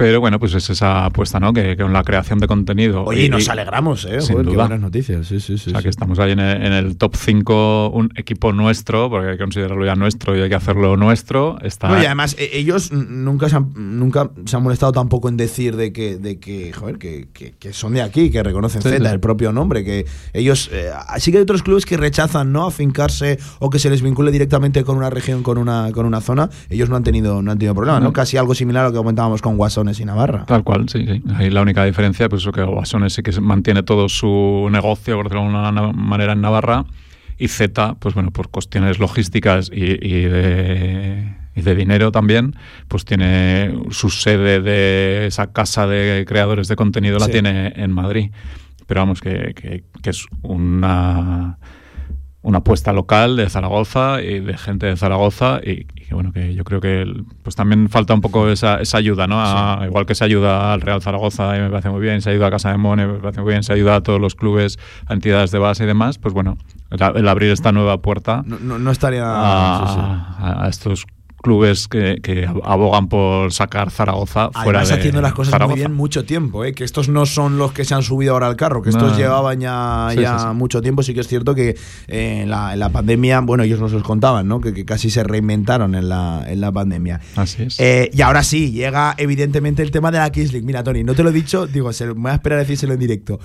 800%. 0.00 0.06
Pero 0.06 0.20
bueno, 0.20 0.38
pues 0.38 0.54
es 0.54 0.68
esa 0.70 1.04
apuesta, 1.06 1.38
¿no? 1.40 1.52
Que, 1.52 1.76
que 1.76 1.82
con 1.82 1.92
la 1.92 2.02
creación 2.02 2.38
de 2.38 2.46
contenido. 2.46 3.04
Oye, 3.04 3.26
y 3.26 3.28
nos 3.28 3.48
alegramos, 3.48 4.04
¿eh? 4.04 4.20
Sin 4.20 4.32
Joder, 4.34 4.46
qué 4.46 4.52
duda. 4.52 4.64
buenas 4.64 4.80
noticias. 4.80 5.26
Sí, 5.26 5.40
sí, 5.40 5.58
sí. 5.58 5.70
O 5.70 5.72
sea, 5.72 5.80
sí. 5.80 5.84
que 5.84 5.88
estamos 5.90 6.18
ahí 6.18 6.32
en 6.32 6.40
el, 6.40 6.62
en 6.66 6.72
el 6.72 6.96
top 6.96 7.14
5, 7.16 7.90
un 7.90 8.10
equipo 8.16 8.52
nuestro, 8.52 9.08
porque 9.10 9.28
hay 9.28 9.36
que 9.36 9.42
considerarlo 9.42 9.84
ya 9.84 9.94
nuestro 9.94 10.36
y 10.36 10.40
hay 10.40 10.48
que 10.48 10.54
hacerlo 10.54 10.96
nuestro. 10.96 11.58
Está 11.62 11.88
No, 11.88 12.02
y 12.02 12.06
además, 12.06 12.36
e- 12.38 12.50
ellos 12.58 12.92
nunca 12.92 13.48
se, 13.48 13.56
han, 13.56 13.70
nunca 13.76 14.30
se 14.46 14.56
han 14.56 14.62
molestado 14.62 14.92
tampoco 14.92 15.28
en 15.28 15.36
decir 15.36 15.76
de 15.76 15.92
que, 15.92 16.16
de 16.16 16.38
que 16.38 16.72
joder, 16.72 16.98
que, 16.98 17.28
que- 17.32 17.52
que 17.52 17.72
son 17.72 17.92
de 17.94 18.02
aquí, 18.02 18.30
que 18.30 18.42
reconocen 18.42 18.82
Sí, 18.82 18.88
Z, 18.88 18.98
sí. 19.04 19.12
el 19.12 19.20
propio 19.20 19.52
nombre, 19.52 19.84
que 19.84 20.06
ellos... 20.32 20.70
Eh, 20.72 20.90
sí 21.18 21.30
que 21.30 21.38
hay 21.38 21.42
otros 21.42 21.62
clubes 21.62 21.86
que 21.86 21.96
rechazan, 21.96 22.52
¿no? 22.52 22.66
Afincarse 22.66 23.38
o 23.58 23.70
que 23.70 23.78
se 23.78 23.90
les 23.90 24.02
vincule 24.02 24.30
directamente 24.32 24.84
con 24.84 24.96
una 24.96 25.10
región, 25.10 25.42
con 25.42 25.58
una, 25.58 25.90
con 25.92 26.06
una 26.06 26.20
zona. 26.20 26.48
Ellos 26.68 26.88
no 26.88 26.96
han 26.96 27.02
tenido, 27.04 27.42
no 27.42 27.52
han 27.52 27.58
tenido 27.58 27.74
problema, 27.74 27.98
¿no? 28.00 28.06
No. 28.06 28.12
Casi 28.12 28.36
algo 28.36 28.54
similar 28.54 28.84
a 28.84 28.88
lo 28.88 28.92
que 28.92 28.98
comentábamos 28.98 29.42
con 29.42 29.56
Y 29.98 30.04
Navarra. 30.04 30.44
Tal 30.46 30.62
cual, 30.62 30.88
sí, 30.88 31.04
sí. 31.06 31.22
Ahí 31.34 31.50
la 31.50 31.62
única 31.62 31.84
diferencia, 31.84 32.28
pues 32.28 32.42
eso 32.42 32.52
que 32.52 32.62
Guasones 32.62 33.14
sí 33.14 33.22
que 33.22 33.32
mantiene 33.40 33.82
todo 33.82 34.08
su 34.08 34.68
negocio, 34.70 35.16
por 35.16 35.24
decirlo 35.30 35.50
de 35.50 35.56
alguna 35.56 35.72
na- 35.72 35.92
manera, 35.92 36.34
en 36.34 36.40
Navarra. 36.42 36.84
Y 37.38 37.48
Z, 37.48 37.94
pues 37.98 38.14
bueno, 38.14 38.30
por 38.30 38.50
cuestiones 38.50 38.98
logísticas 38.98 39.70
y, 39.72 39.82
y 40.06 40.24
de, 40.26 41.34
y 41.56 41.62
de 41.62 41.74
dinero 41.74 42.12
también, 42.12 42.54
pues 42.86 43.06
tiene 43.06 43.74
su 43.90 44.10
sede 44.10 44.60
de 44.60 45.26
esa 45.26 45.50
casa 45.50 45.86
de 45.86 46.24
creadores 46.28 46.68
de 46.68 46.76
contenido, 46.76 47.18
la 47.18 47.24
Sí. 47.24 47.32
tiene 47.32 47.72
en 47.76 47.90
Madrid. 47.92 48.30
Pero 48.86 49.00
vamos, 49.00 49.20
que, 49.22 49.54
que- 49.56 49.84
que 50.02 50.10
es 50.10 50.26
una 50.42 51.56
una 52.42 52.58
apuesta 52.58 52.92
local 52.94 53.36
de 53.36 53.50
Zaragoza 53.50 54.22
y 54.22 54.40
de 54.40 54.56
gente 54.56 54.86
de 54.86 54.96
Zaragoza 54.96 55.60
y, 55.62 55.86
bueno 56.10 56.32
que 56.32 56.54
yo 56.54 56.64
creo 56.64 56.80
que 56.80 57.04
pues 57.42 57.54
también 57.54 57.88
falta 57.90 58.14
un 58.14 58.22
poco 58.22 58.48
esa, 58.48 58.80
esa 58.80 58.96
ayuda 58.96 59.26
no 59.26 59.36
A- 59.38 59.82
igual 59.86 60.06
que 60.06 60.14
se 60.14 60.24
ayuda 60.24 60.72
al 60.72 60.80
Real 60.80 61.02
Zaragoza 61.02 61.54
y 61.56 61.60
me 61.60 61.68
parece 61.68 61.90
muy 61.90 62.00
bien 62.00 62.22
se 62.22 62.30
ayuda 62.30 62.46
a 62.46 62.50
Casa 62.50 62.70
de 62.70 62.78
Mone 62.78 63.06
me 63.06 63.18
parece 63.18 63.42
muy 63.42 63.50
bien 63.50 63.62
se 63.62 63.74
ayuda 63.74 63.96
a 63.96 64.00
todos 64.02 64.18
los 64.20 64.34
clubes 64.34 64.78
a 65.06 65.12
entidades 65.12 65.50
de 65.50 65.58
base 65.58 65.84
y 65.84 65.86
demás 65.86 66.16
pues 66.18 66.32
bueno 66.32 66.56
el, 66.90 67.16
el 67.16 67.28
abrir 67.28 67.50
esta 67.50 67.72
nueva 67.72 67.98
puerta 67.98 68.42
No, 68.46 68.58
no- 68.58 68.78
no 68.78 68.90
estaría... 68.90 69.22
a, 69.26 69.86
sí, 69.86 69.92
sí. 69.94 70.00
a- 70.00 70.64
a 70.64 70.68
estos 70.68 71.06
clubes 71.40 71.88
que, 71.88 72.20
que 72.22 72.46
abogan 72.64 73.08
por 73.08 73.52
sacar 73.52 73.90
Zaragoza 73.90 74.50
fuera 74.52 74.80
Además, 74.80 74.88
de 74.88 74.94
haciendo 74.94 75.20
las 75.22 75.32
cosas 75.32 75.52
Zaragoza. 75.52 75.74
muy 75.74 75.80
bien 75.80 75.92
mucho 75.94 76.24
tiempo, 76.24 76.64
¿eh? 76.64 76.72
que 76.74 76.84
estos 76.84 77.08
no 77.08 77.26
son 77.26 77.58
los 77.58 77.72
que 77.72 77.84
se 77.84 77.94
han 77.94 78.02
subido 78.02 78.34
ahora 78.34 78.46
al 78.46 78.56
carro, 78.56 78.82
que 78.82 78.90
estos 78.90 79.12
No. 79.12 79.18
llevaban 79.18 79.60
ya, 79.60 80.08
Sí, 80.12 80.20
ya 80.20 80.38
sí, 80.38 80.44
sí. 80.48 80.54
mucho 80.54 80.80
tiempo. 80.82 81.02
Sí 81.02 81.14
que 81.14 81.20
es 81.20 81.28
cierto 81.28 81.54
que 81.54 81.76
eh, 82.08 82.40
en, 82.42 82.50
la, 82.50 82.72
en 82.74 82.78
la 82.78 82.90
pandemia, 82.90 83.40
bueno, 83.40 83.62
ellos 83.62 83.80
nos 83.80 83.92
los 83.92 84.02
contaban, 84.02 84.46
¿no? 84.48 84.60
que, 84.60 84.72
que 84.74 84.84
casi 84.84 85.10
se 85.10 85.24
reinventaron 85.24 85.94
en 85.94 86.08
la, 86.08 86.44
en 86.46 86.60
la 86.60 86.70
pandemia. 86.72 87.20
así 87.36 87.62
es 87.64 87.80
Eh, 87.80 88.10
y 88.12 88.20
ahora 88.22 88.42
sí, 88.42 88.72
llega 88.72 89.14
evidentemente 89.18 89.82
el 89.82 89.90
tema 89.90 90.10
de 90.10 90.18
la 90.18 90.30
Kings 90.30 90.52
League. 90.52 90.66
Mira, 90.66 90.82
Tony, 90.84 91.02
no 91.04 91.14
te 91.14 91.22
lo 91.22 91.30
he 91.30 91.32
dicho, 91.32 91.66
digo, 91.66 91.92
se, 91.92 92.06
me 92.06 92.12
voy 92.14 92.30
a 92.30 92.34
esperar 92.34 92.58
a 92.58 92.62
decírselo 92.62 92.92
en 92.94 93.00
directo. 93.00 93.40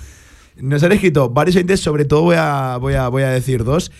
Nos 0.58 0.82
han 0.82 0.92
escrito 0.92 1.28
varios 1.28 1.56
oyentes, 1.56 1.80
sobre 1.80 2.04
todo 2.06 2.22
voy 2.22 2.36
a, 2.38 2.78
voy 2.78 2.94
a, 2.94 3.08
voy 3.08 3.22
a 3.22 3.28
decir 3.30 3.62
dos. 3.64 3.90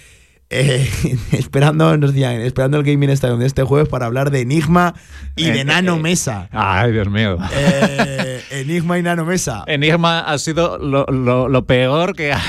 Eh, 0.51 0.89
esperando, 1.33 1.97
nos 1.97 2.13
decían, 2.13 2.41
esperando 2.41 2.79
el 2.79 2.85
Gaming 2.85 3.11
Stadium 3.11 3.41
de 3.41 3.47
este 3.47 3.63
jueves 3.65 3.89
para 3.89 4.07
hablar 4.07 4.31
de 4.31 4.41
Enigma 4.43 4.95
y 5.35 5.51
de 5.51 5.61
Eh, 5.61 5.65
Nano 5.65 5.97
eh, 5.97 6.01
Mesa. 6.01 6.49
ay 6.53 6.93
Dios 6.93 7.09
mío 7.11 7.37
Eh, 7.53 8.43
Enigma 8.51 8.99
y 8.99 9.03
Nano 9.03 9.25
Mesa. 9.25 9.65
Enigma 9.67 10.21
ha 10.21 10.39
sido 10.39 10.79
lo, 10.79 11.05
lo- 11.07 11.49
lo 11.49 11.65
peor 11.67 12.15
que 12.15 12.33
ha, 12.33 12.41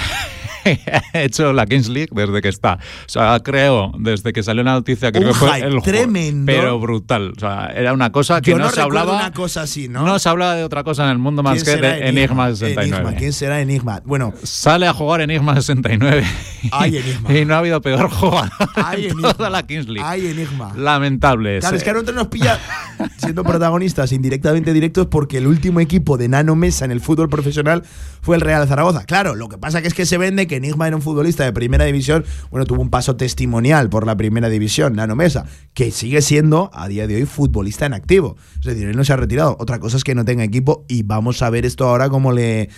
ha 0.71 1.03
hecho 1.23 1.53
la 1.53 1.65
Kings 1.65 1.88
League 1.89 2.10
desde 2.12 2.41
que 2.41 2.49
está. 2.49 2.73
O 2.75 3.10
sea, 3.10 3.39
creo, 3.43 3.91
desde 3.99 4.34
que 4.34 4.43
salió 4.43 4.63
la 4.63 4.73
noticia, 4.73 5.12
creo 5.12 5.27
Un 5.27 5.34
que 5.34 5.34
fue 5.39 5.60
el 5.60 5.82
tremendo. 5.82 6.51
Pero 6.51 6.80
brutal. 6.80 7.34
O 7.36 7.39
sea, 7.39 7.67
era 7.75 7.93
una 7.93 8.12
cosa 8.12 8.41
que 8.41 8.51
Yo 8.51 8.58
no, 8.58 8.65
no 8.65 8.71
se 8.71 8.82
hablaba. 8.82 9.15
una 9.15 9.32
cosa 9.32 9.62
así, 9.63 9.88
¿no? 9.89 10.03
No 10.06 10.19
se 10.19 10.30
hablaba 10.30 10.56
de 10.56 10.63
otra 10.63 10.84
cosa 10.84 11.03
en 11.06 11.12
el 11.12 11.17
mundo 11.17 11.43
más 11.43 11.63
¿Quién 11.63 11.75
que 11.80 11.82
de 11.88 12.08
Enigma 12.10 12.49
69. 12.49 12.97
Enigma, 12.97 13.17
¿Quién 13.17 13.34
será 13.34 13.62
Enigma? 13.62 14.01
Bueno, 14.06 14.34
Sale 14.43 14.88
a 14.88 14.93
jugar 14.93 15.21
Enigma 15.21 15.56
69. 15.56 16.23
Ay, 16.71 16.97
Enigma. 16.97 17.34
y 17.34 17.45
no 17.45 17.56
ha 17.56 17.60
habido 17.60 17.82
peor 17.82 18.10
jugador 18.10 18.51
Ay, 18.75 19.06
en 19.06 19.12
Enigma. 19.12 19.34
toda 19.34 19.49
la 19.49 19.63
Kings 19.65 19.88
League. 19.88 20.03
Ay, 20.08 20.27
Enigma. 20.27 20.73
Lamentable. 20.75 21.60
Claro, 21.60 21.77
es 21.77 21.84
que 21.84 21.89
a 21.89 21.93
nosotros 21.93 22.15
nos 22.15 22.27
pilla 22.27 22.60
siendo 23.17 23.43
protagonistas 23.43 24.12
indirectamente 24.12 24.73
directos 24.73 25.08
porque 25.08 25.38
el 25.38 25.47
último 25.47 25.80
equipo 25.80 26.17
de 26.17 26.27
Nano 26.27 26.56
Mesa 26.56 26.86
en 26.86 26.91
el 26.91 27.01
fútbol 27.01 27.30
profesional 27.30 27.84
fue 28.21 28.36
el 28.36 28.41
Real 28.41 28.67
Zaragoza. 28.67 29.06
Claro, 29.06 29.36
lo 29.36 29.47
que 29.49 29.58
pasa 29.58 29.82
que 29.82 29.88
es 29.88 29.93
que 29.93 30.06
se 30.06 30.17
vende 30.17 30.47
que 30.47 30.57
Enigma 30.58 30.88
era 30.88 30.96
un 30.96 31.02
futbolista 31.02 31.43
de 31.43 31.54
primera 31.54 31.86
división, 31.86 32.26
bueno, 32.52 32.65
tuvo 32.65 32.82
un 32.82 32.89
paso 32.89 33.15
testimonial 33.15 33.89
por 33.89 34.06
la 34.06 34.17
primera 34.17 34.50
división, 34.50 34.96
Nano 34.96 35.15
Mesa, 35.15 35.46
que 35.74 35.91
sigue 35.91 36.22
siendo 36.22 36.70
a 36.74 36.88
día 36.88 37.08
de 37.08 37.15
hoy 37.15 37.26
futbolista 37.26 37.86
en 37.86 37.93
activo. 37.93 38.36
Es 38.60 38.65
decir, 38.65 38.88
él 38.88 38.98
no 38.98 39.04
se 39.04 39.13
ha 39.13 39.17
retirado. 39.17 39.56
Otra 39.60 39.80
cosa 39.80 39.98
es 39.98 40.04
que 40.04 40.15
no 40.15 40.26
tenga 40.26 40.43
equipo 40.43 40.86
y 40.88 41.04
vamos 41.04 41.41
a 41.41 41.50
ver 41.50 41.65
esto 41.65 41.88
ahora 41.88 42.10
cómo 42.10 42.32
le 42.32 42.70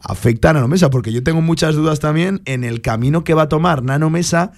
afecta 0.00 0.50
a 0.50 0.52
Nano 0.54 0.68
Mesa, 0.68 0.90
porque 0.90 1.12
yo 1.12 1.22
tengo 1.22 1.40
muchas 1.40 1.74
dudas 1.74 2.00
también 2.00 2.42
en 2.44 2.64
el 2.64 2.80
camino 2.80 3.24
que 3.24 3.34
va 3.34 3.42
a 3.42 3.48
tomar 3.48 3.82
Nano 3.82 4.10
Mesa 4.10 4.52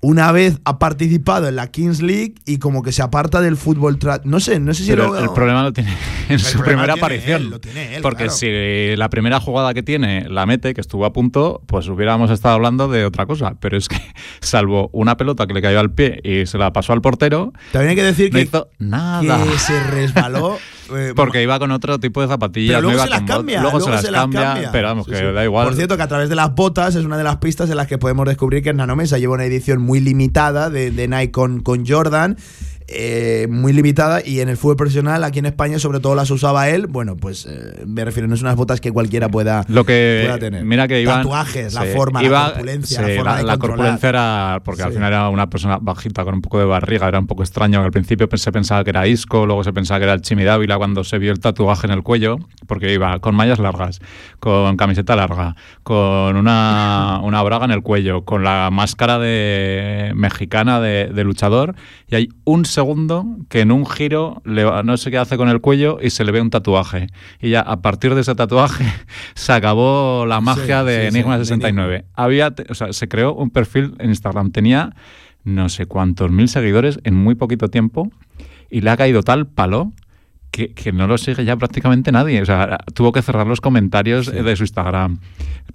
una 0.00 0.30
vez 0.30 0.60
ha 0.64 0.78
participado 0.78 1.48
en 1.48 1.56
la 1.56 1.66
Kings 1.72 2.00
League 2.02 2.34
y 2.46 2.58
como 2.58 2.82
que 2.84 2.92
se 2.92 3.02
aparta 3.02 3.40
del 3.40 3.56
fútbol. 3.56 3.98
No 4.24 4.38
sé, 4.38 4.60
no 4.60 4.72
sé 4.72 4.84
si 4.84 4.90
Pero 4.90 5.08
lo- 5.08 5.18
el, 5.18 5.24
el 5.24 5.30
problema 5.30 5.62
lo 5.64 5.72
tiene 5.72 5.92
en 6.28 6.38
su 6.38 6.60
primera 6.60 6.94
aparición. 6.94 7.42
él, 7.42 7.50
lo 7.50 7.60
tiene 7.60 7.96
él, 7.96 8.02
porque 8.02 8.24
claro. 8.24 8.32
si 8.38 8.94
la 8.96 9.10
primera 9.10 9.40
jugada 9.40 9.74
que 9.74 9.82
tiene 9.82 10.28
la 10.28 10.46
mete, 10.46 10.72
que 10.74 10.80
estuvo 10.80 11.04
a 11.04 11.12
punto, 11.12 11.62
pues 11.66 11.88
hubiéramos 11.88 12.30
estado 12.30 12.54
hablando 12.54 12.86
de 12.88 13.04
otra 13.04 13.26
cosa. 13.26 13.54
Pero 13.60 13.76
es 13.76 13.88
que, 13.88 13.96
salvo 14.40 14.88
una 14.92 15.16
pelota 15.16 15.46
que 15.46 15.54
le 15.54 15.62
cayó 15.62 15.80
al 15.80 15.90
pie 15.92 16.20
y 16.22 16.46
se 16.46 16.58
la 16.58 16.72
pasó 16.72 16.92
al 16.92 17.00
portero, 17.02 17.52
También 17.72 17.90
hay 17.90 17.96
que 17.96 18.04
decir 18.04 18.32
no 18.32 18.36
que, 18.38 18.44
hizo 18.44 18.68
nada. 18.78 19.42
que 19.44 19.58
se 19.58 19.80
resbaló. 19.90 20.58
eh, 20.96 21.12
Porque 21.14 21.42
iba 21.42 21.58
con 21.58 21.70
otro 21.70 21.98
tipo 21.98 22.20
de 22.22 22.28
zapatillas, 22.28 22.76
pero 22.76 22.82
luego 22.82 22.96
no 22.96 22.96
iba 22.96 23.04
se 23.04 23.10
las 23.10 23.18
con 23.20 23.26
cambia. 23.38 23.62
luego, 23.62 23.80
se 23.80 23.90
las 23.90 24.04
cambia, 24.04 24.42
cambia. 24.42 24.72
pero 24.72 24.88
vamos, 24.88 25.06
Sí, 25.06 25.12
que 25.12 25.18
sí. 25.18 25.24
da 25.24 25.44
igual. 25.44 25.66
Por 25.66 25.76
cierto, 25.76 25.96
que 25.96 26.02
a 26.02 26.08
través 26.08 26.28
de 26.28 26.34
las 26.36 26.54
botas 26.54 26.94
es 26.94 27.04
una 27.04 27.16
de 27.16 27.24
las 27.24 27.36
pistas 27.38 27.68
en 27.70 27.76
las 27.76 27.86
que 27.86 27.98
podemos 27.98 28.26
descubrir 28.26 28.62
que 28.62 28.72
Nanomesa 28.72 29.18
lleva 29.18 29.34
una 29.34 29.44
edición 29.44 29.80
muy 29.80 30.00
limitada 30.00 30.70
de, 30.70 30.90
de 30.90 31.08
Nike 31.08 31.30
con, 31.32 31.60
con 31.60 31.86
Jordan. 31.86 32.36
Eh, 32.90 33.46
muy 33.50 33.74
limitada 33.74 34.22
y 34.24 34.40
en 34.40 34.48
el 34.48 34.56
fútbol 34.56 34.76
profesional 34.76 35.22
aquí 35.22 35.38
en 35.40 35.46
España 35.46 35.78
sobre 35.78 36.00
todo 36.00 36.14
las 36.14 36.30
usaba 36.30 36.70
él. 36.70 36.86
Bueno 36.86 37.16
pues 37.16 37.46
eh, 37.46 37.84
me 37.86 38.02
refiero 38.02 38.28
no 38.28 38.36
son 38.36 38.46
unas 38.46 38.56
botas 38.56 38.80
que 38.80 38.90
cualquiera 38.90 39.28
pueda, 39.28 39.64
Lo 39.68 39.84
que 39.84 40.22
pueda 40.24 40.38
tener. 40.38 40.64
mira 40.64 40.88
que 40.88 41.02
iban 41.02 41.18
tatuajes 41.22 41.74
la 41.74 41.84
forma 41.84 42.22
la 42.22 42.46
corpulencia 42.52 42.98
sí, 42.98 43.10
la 43.10 43.16
forma 43.16 43.32
la, 43.32 43.36
de 43.36 43.44
la 43.44 43.58
corpulencia 43.58 44.08
era 44.08 44.62
porque 44.64 44.82
al 44.82 44.92
final 44.92 45.12
era 45.12 45.28
una 45.28 45.50
persona 45.50 45.78
bajita 45.78 46.24
con 46.24 46.34
un 46.34 46.40
poco 46.40 46.58
de 46.60 46.64
barriga 46.64 47.08
era 47.08 47.18
un 47.18 47.26
poco 47.26 47.42
extraño. 47.42 47.82
Al 47.82 47.90
principio 47.90 48.26
se 48.34 48.52
pensaba 48.52 48.82
que 48.84 48.90
era 48.90 49.06
Isco 49.06 49.44
luego 49.44 49.64
se 49.64 49.74
pensaba 49.74 50.00
que 50.00 50.04
era 50.04 50.14
el 50.14 50.22
Chimi 50.22 50.44
Dávila 50.44 50.78
cuando 50.78 51.04
se 51.04 51.18
vio 51.18 51.32
el 51.32 51.40
tatuaje 51.40 51.86
en 51.86 51.92
el 51.92 52.02
cuello 52.02 52.38
porque 52.66 52.92
iba 52.94 53.18
con 53.18 53.34
mallas 53.34 53.58
largas 53.58 54.00
con 54.40 54.78
camiseta 54.78 55.14
larga 55.14 55.56
con 55.82 56.36
una, 56.36 57.20
una 57.22 57.42
braga 57.42 57.66
en 57.66 57.72
el 57.72 57.82
cuello 57.82 58.24
con 58.24 58.44
la 58.44 58.70
máscara 58.72 59.18
de 59.18 60.12
mexicana 60.14 60.80
de, 60.80 61.10
de 61.12 61.24
luchador 61.24 61.74
y 62.08 62.14
hay 62.14 62.28
un 62.44 62.64
segundo 62.78 63.24
que 63.48 63.60
en 63.62 63.72
un 63.72 63.84
giro 63.86 64.40
le 64.44 64.62
va- 64.64 64.82
no 64.84 64.96
sé 64.96 65.10
qué 65.10 65.18
hace 65.18 65.36
con 65.36 65.48
el 65.48 65.60
cuello 65.60 65.98
y 66.00 66.10
se 66.10 66.24
le 66.24 66.30
ve 66.32 66.40
un 66.40 66.50
tatuaje. 66.50 67.08
Y 67.40 67.50
ya 67.50 67.60
a 67.60 67.82
partir 67.82 68.14
de 68.14 68.20
ese 68.20 68.34
tatuaje 68.36 68.84
se 69.34 69.52
acabó 69.52 70.26
la 70.26 70.40
magia 70.40 70.80
Sí, 70.82 70.86
de 70.86 71.00
sí, 71.10 71.16
Enigma 71.16 71.38
de 71.38 71.44
69 71.44 72.04
había 72.14 72.54
o 72.70 72.74
sea, 72.74 72.92
se 72.92 73.08
creó 73.08 73.34
un 73.34 73.50
perfil 73.50 73.94
en 73.98 74.10
Instagram. 74.10 74.52
Tenía 74.52 74.94
no 75.44 75.68
sé 75.68 75.86
cuántos 75.86 76.30
mil 76.30 76.48
seguidores 76.48 77.00
en 77.04 77.14
muy 77.14 77.34
poquito 77.34 77.68
tiempo 77.68 78.10
y 78.70 78.80
le 78.82 78.90
ha 78.90 78.96
caído 78.96 79.22
tal 79.22 79.46
palo 79.46 79.92
que, 80.50 80.72
que 80.72 80.92
no 80.92 81.06
lo 81.06 81.18
sigue 81.18 81.44
ya 81.44 81.56
prácticamente 81.56 82.10
nadie. 82.12 82.40
O 82.42 82.46
sea, 82.46 82.78
tuvo 82.94 83.12
que 83.12 83.22
cerrar 83.22 83.46
los 83.46 83.60
comentarios 83.60 84.26
de 84.32 84.56
su 84.56 84.62
Instagram. 84.64 85.18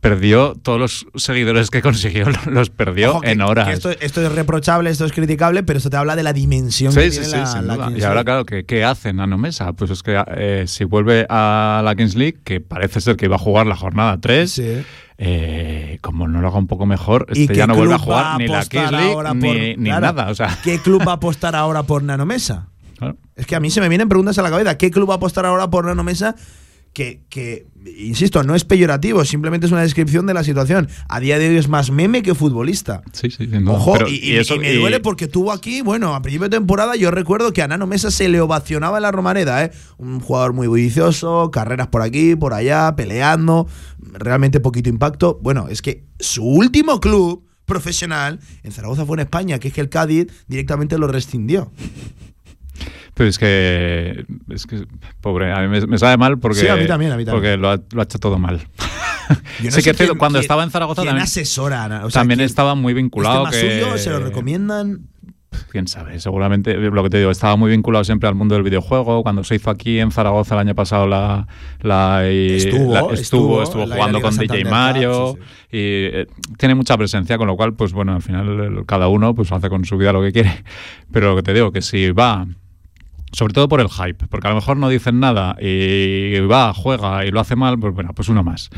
Perdió 0.01 0.55
todos 0.61 0.79
los 0.79 1.07
seguidores 1.15 1.69
que 1.69 1.81
consiguió, 1.81 2.25
los 2.49 2.69
perdió 2.69 3.11
Ojo, 3.11 3.21
que- 3.21 3.31
en 3.31 3.41
horas. 3.41 3.69
esto, 3.69 3.91
esto 3.91 4.21
es 4.25 4.31
reprochable, 4.33 4.89
esto 4.89 5.05
es 5.05 5.13
criticable, 5.13 5.63
pero 5.63 5.77
esto 5.77 5.89
te 5.89 5.97
habla 5.97 6.15
de 6.15 6.23
la 6.23 6.33
dimensión 6.33 6.91
Sí, 6.91 6.99
que 6.99 7.11
sí, 7.11 7.19
tiene 7.31 7.45
la, 7.61 7.61
la. 7.77 7.87
Kings 7.87 7.99
Y 7.99 8.03
ahora, 8.03 8.23
claro, 8.25 8.45
¿qué, 8.45 8.65
qué 8.65 8.83
hace 8.83 9.13
Nano 9.13 9.37
Mesa? 9.37 9.71
Pues 9.73 9.91
es 9.91 10.03
que 10.03 10.21
eh, 10.35 10.65
si 10.67 10.83
vuelve 10.83 11.25
a 11.29 11.81
la 11.85 11.95
Kings 11.95 12.15
League, 12.15 12.39
que 12.43 12.59
parece 12.59 12.99
ser 12.99 13.15
que 13.15 13.25
iba 13.25 13.35
a 13.35 13.39
jugar 13.39 13.65
la 13.67 13.75
jornada 13.75 14.19
3, 14.19 14.51
Sí. 14.51 14.83
eh, 15.19 15.99
como 16.01 16.27
no 16.27 16.41
lo 16.41 16.47
haga 16.49 16.57
un 16.57 16.67
poco 16.67 16.85
mejor, 16.85 17.27
¿Y 17.33 17.43
este 17.43 17.55
ya 17.55 17.67
no 17.67 17.75
vuelve 17.75 17.93
a 17.93 17.99
jugar 17.99 18.37
ni 18.39 18.47
la 18.47 18.65
Kings 18.65 18.91
League 18.91 19.15
ni, 19.35 19.41
por- 19.41 19.55
ni 19.55 19.75
claro, 19.89 20.01
nada. 20.07 20.29
O 20.31 20.35
sea, 20.35 20.57
¿Qué 20.63 20.79
club 20.79 21.07
va 21.07 21.11
a 21.11 21.15
apostar 21.15 21.55
ahora 21.55 21.83
por 21.83 22.03
Nanomesa? 22.03 22.67
Claro. 23.03 23.17
Es 23.35 23.45
que 23.45 23.55
a 23.55 23.59
mí 23.59 23.69
se 23.71 23.81
me 23.81 23.89
vienen 23.89 24.09
preguntas 24.09 24.37
a 24.37 24.41
la 24.41 24.49
cabeza. 24.49 24.77
¿Qué 24.77 24.91
club 24.91 25.09
va 25.09 25.13
a 25.15 25.17
apostar 25.17 25.45
ahora 25.45 25.69
por 25.69 25.85
Nanomesa? 25.85 26.35
Que, 26.93 27.23
que, 27.27 27.65
insisto, 27.97 28.43
no 28.43 28.53
es 28.53 28.65
peyorativo, 28.65 29.25
simplemente 29.25 29.65
es 29.65 29.71
una 29.71 29.81
descripción 29.81 30.27
de 30.27 30.35
la 30.35 30.43
situación. 30.43 30.87
A 31.09 31.19
día 31.19 31.39
de 31.39 31.49
hoy 31.49 31.57
es 31.57 31.67
más 31.67 31.89
meme 31.89 32.21
que 32.21 32.35
futbolista. 32.35 33.01
Sí, 33.13 33.31
sí, 33.31 33.47
duda. 33.47 33.71
Ojo, 33.71 33.93
Pero- 33.93 34.07
y, 34.09 34.17
y- 34.17 34.39
y 34.39 34.59
me 34.59 34.75
duele 34.75 34.99
porque 34.99 35.27
tuvo 35.27 35.51
aquí, 35.51 35.81
bueno, 35.81 36.13
a 36.13 36.21
principio 36.21 36.49
de 36.49 36.55
temporada 36.55 36.95
yo 36.95 37.09
recuerdo 37.09 37.51
que 37.51 37.63
a 37.63 37.67
Nano 37.67 37.87
Mesa 37.87 38.11
se 38.11 38.29
le 38.29 38.39
ovacionaba 38.41 38.99
en 38.99 39.01
la 39.01 39.11
Romareda, 39.11 39.65
¿eh? 39.65 39.71
Un 39.97 40.19
jugador 40.19 40.53
muy 40.53 40.67
bullicioso, 40.67 41.49
carreras 41.49 41.87
por 41.87 42.03
aquí, 42.03 42.35
por 42.35 42.53
allá, 42.53 42.95
peleando, 42.95 43.67
realmente 43.99 44.59
poquito 44.59 44.87
impacto. 44.89 45.39
Bueno, 45.41 45.69
es 45.69 45.81
que 45.81 46.03
su 46.19 46.45
último 46.45 46.99
club 46.99 47.43
profesional 47.65 48.39
en 48.61 48.71
Zaragoza 48.71 49.03
fue 49.03 49.15
en 49.15 49.21
España, 49.21 49.57
que 49.57 49.69
es 49.69 49.73
que 49.73 49.81
el 49.81 49.89
Cádiz 49.89 50.27
directamente 50.47 50.99
lo 50.99 51.07
rescindió. 51.07 51.71
Pero 53.15 53.29
es 53.29 53.37
que, 53.37 54.25
es 54.49 54.65
que, 54.65 54.85
pobre, 55.21 55.51
a 55.53 55.59
mí 55.61 55.67
me, 55.67 55.81
me 55.85 55.97
sabe 55.97 56.17
mal 56.17 56.39
porque, 56.39 56.59
Sí, 56.61 56.67
a 56.67 56.75
mí 56.75 56.87
también, 56.87 57.11
a 57.11 57.17
mí 57.17 57.25
también. 57.25 57.41
porque 57.41 57.57
lo 57.57 57.69
ha, 57.69 57.77
lo 57.93 58.01
ha 58.01 58.03
hecho 58.03 58.17
todo 58.19 58.39
mal. 58.39 58.59
Yo 59.59 59.65
no 59.65 59.71
sí 59.71 59.81
sé 59.81 59.83
que 59.83 59.93
quién- 59.95 60.17
cuando 60.17 60.37
quién- 60.37 60.41
estaba 60.43 60.63
en 60.63 60.71
Zaragoza 60.71 61.01
¿quién 61.03 61.09
también, 61.11 61.23
asesora? 61.23 61.85
a- 61.85 62.05
o 62.05 62.09
sea, 62.09 62.21
también 62.21 62.39
¿quién- 62.39 62.45
estaba 62.47 62.75
muy 62.75 62.93
vinculado. 62.93 63.45
¿Es 63.47 63.51
tema 63.51 63.61
que, 63.69 63.81
suyo? 63.81 63.97
¿Se 63.97 64.09
lo 64.09 64.19
recomiendan? 64.19 65.07
Quién 65.69 65.87
sabe, 65.87 66.19
seguramente, 66.19 66.73
lo 66.75 67.03
que 67.03 67.09
te 67.11 67.19
digo, 67.19 67.29
estaba 67.29 67.55
muy 67.55 67.69
vinculado 67.69 68.03
siempre 68.03 68.27
al 68.27 68.33
mundo 68.33 68.55
del 68.55 68.63
videojuego. 68.63 69.21
Cuando 69.21 69.43
se 69.43 69.53
hizo 69.53 69.69
aquí 69.69 69.99
en 69.99 70.09
Zaragoza 70.09 70.55
el 70.55 70.61
año 70.61 70.73
pasado 70.73 71.05
la. 71.05 71.47
la- 71.81 72.27
y- 72.31 72.53
Estuvo, 72.55 72.91
la- 72.93 72.99
estuvo, 73.01 73.13
estuvo, 73.13 73.63
estuvo 73.63 73.85
la 73.85 73.95
jugando 73.95 74.19
con 74.21 74.35
DJ 74.35 74.65
Mario. 74.65 75.35
Sí, 75.37 75.77
Y 75.77 75.79
eh, 76.11 76.27
tiene 76.57 76.73
mucha 76.73 76.97
presencia, 76.97 77.37
con 77.37 77.45
lo 77.47 77.55
cual, 77.55 77.75
pues 77.75 77.93
bueno, 77.93 78.15
al 78.15 78.21
final 78.23 78.59
el- 78.59 78.85
cada 78.87 79.07
uno 79.07 79.35
pues 79.35 79.51
hace 79.51 79.69
con 79.69 79.85
su 79.85 79.95
vida 79.97 80.11
lo 80.11 80.23
que 80.23 80.31
quiere. 80.31 80.63
Pero 81.11 81.29
lo 81.29 81.35
que 81.35 81.43
te 81.43 81.53
digo, 81.53 81.71
que 81.71 81.83
si 81.83 82.09
va 82.11 82.47
sobre 83.33 83.53
todo 83.53 83.67
por 83.67 83.81
el 83.81 83.89
hype, 83.89 84.27
porque 84.27 84.47
a 84.47 84.51
lo 84.51 84.55
mejor 84.55 84.77
no 84.77 84.87
dicen 84.87 85.19
nada 85.19 85.57
y 85.59 86.39
va, 86.41 86.73
juega 86.73 87.25
y 87.25 87.31
lo 87.31 87.39
hace 87.41 87.55
mal, 87.57 87.77
pues 87.77 87.93
bueno, 87.93 88.13
pues 88.13 88.29
uno 88.29 88.43
más. 88.43 88.69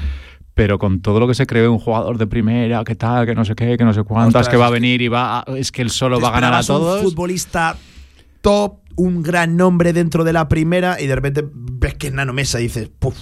Pero 0.55 0.79
con 0.79 1.01
todo 1.01 1.19
lo 1.19 1.27
que 1.27 1.33
se 1.35 1.45
cree 1.45 1.67
un 1.67 1.77
jugador 1.79 2.17
de 2.17 2.25
primera, 2.27 2.83
que 2.85 2.95
tal, 2.95 3.25
que 3.25 3.35
no 3.35 3.43
sé 3.45 3.53
qué, 3.55 3.77
que 3.77 3.83
no 3.83 3.93
sé 3.93 4.03
cuántas, 4.03 4.27
Ostras, 4.29 4.49
que 4.49 4.55
va 4.57 4.67
a 4.67 4.69
venir 4.71 5.01
y 5.01 5.09
va, 5.09 5.39
a- 5.41 5.45
es 5.57 5.71
que 5.71 5.81
él 5.81 5.89
solo 5.91 6.19
va 6.19 6.29
a 6.29 6.31
ganar 6.31 6.53
a 6.53 6.63
todos. 6.63 7.03
Un 7.03 7.09
futbolista 7.09 7.75
top, 8.41 8.79
un 8.95 9.21
gran 9.21 9.57
nombre 9.57 9.91
dentro 9.91 10.23
de 10.23 10.31
la 10.33 10.47
primera 10.47 11.01
y 11.01 11.07
de 11.07 11.15
repente 11.15 11.43
ves 11.53 11.95
que 11.95 12.07
es 12.07 12.13
Nano 12.13 12.31
Mesa 12.31 12.59
y 12.61 12.63
dices, 12.63 12.89
"Puf", 12.97 13.17